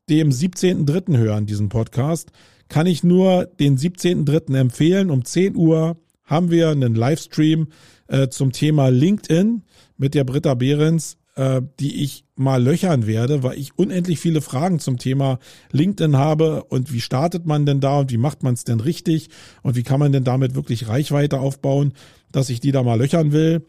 dem 0.09 0.31
17.3. 0.31 1.19
hören, 1.19 1.47
diesen 1.47 1.69
Podcast, 1.69 2.33
kann 2.69 2.87
ich 2.87 3.05
nur 3.05 3.45
den 3.45 3.77
17.3. 3.77 4.59
empfehlen. 4.59 5.11
Um 5.11 5.25
10 5.25 5.55
Uhr 5.55 5.99
haben 6.25 6.51
wir 6.51 6.71
einen 6.71 6.95
Livestream 6.95 7.69
äh, 8.09 8.29
zum 8.29 8.53
Thema 8.53 8.89
LinkedIn 8.89 9.63
mit 9.99 10.15
der 10.15 10.25
Britta 10.25 10.55
Behrens 10.55 11.19
die 11.37 12.03
ich 12.03 12.25
mal 12.35 12.63
löchern 12.63 13.07
werde, 13.07 13.43
weil 13.43 13.59
ich 13.59 13.79
unendlich 13.79 14.19
viele 14.19 14.41
Fragen 14.41 14.79
zum 14.79 14.99
Thema 14.99 15.39
LinkedIn 15.71 16.17
habe 16.17 16.65
und 16.65 16.93
wie 16.93 17.01
startet 17.01 17.47
man 17.47 17.67
denn 17.67 17.81
da 17.81 18.01
und 18.01 18.11
wie 18.11 18.19
macht 18.19 18.43
man 18.43 18.55
es 18.55 18.65
denn 18.65 18.81
richtig 18.81 19.29
und 19.63 19.77
wie 19.77 19.83
kann 19.83 20.01
man 20.01 20.13
denn 20.13 20.25
damit 20.25 20.55
wirklich 20.55 20.89
Reichweite 20.89 21.41
aufbauen, 21.41 21.93
dass 22.33 22.51
ich 22.51 22.61
die 22.61 22.73
da 22.73 22.83
mal 22.83 22.99
löchern 22.99 23.33
will. 23.33 23.65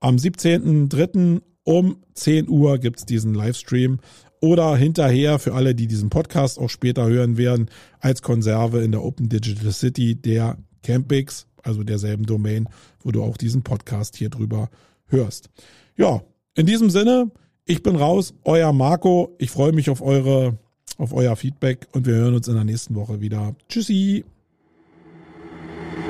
Am 0.00 0.16
17.03. 0.16 1.42
um 1.64 1.96
10 2.14 2.48
Uhr 2.48 2.78
gibt's 2.78 3.04
diesen 3.04 3.34
Livestream 3.34 3.98
oder 4.40 4.76
hinterher 4.76 5.38
für 5.38 5.54
alle, 5.54 5.74
die 5.74 5.86
diesen 5.86 6.10
Podcast 6.10 6.58
auch 6.58 6.70
später 6.70 7.06
hören 7.06 7.36
werden, 7.36 7.70
als 8.00 8.22
Konserve 8.22 8.82
in 8.82 8.92
der 8.92 9.02
Open 9.02 9.28
Digital 9.28 9.72
City 9.72 10.14
der 10.14 10.58
Campix, 10.82 11.46
also 11.62 11.82
derselben 11.82 12.24
Domain, 12.24 12.68
wo 13.02 13.10
du 13.10 13.22
auch 13.22 13.36
diesen 13.36 13.62
Podcast 13.62 14.16
hier 14.16 14.30
drüber 14.30 14.70
hörst. 15.06 15.50
Ja, 15.96 16.22
in 16.56 16.64
diesem 16.64 16.88
Sinne, 16.88 17.30
ich 17.66 17.82
bin 17.82 17.96
raus, 17.96 18.34
euer 18.44 18.72
Marco. 18.72 19.34
Ich 19.38 19.50
freue 19.50 19.72
mich 19.72 19.90
auf 19.90 20.00
eure, 20.00 20.56
auf 20.96 21.12
euer 21.12 21.36
Feedback 21.36 21.86
und 21.92 22.06
wir 22.06 22.14
hören 22.14 22.34
uns 22.34 22.48
in 22.48 22.54
der 22.54 22.64
nächsten 22.64 22.94
Woche 22.94 23.20
wieder. 23.20 23.54
Tschüssi. 23.68 24.24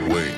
Wait. 0.09 0.36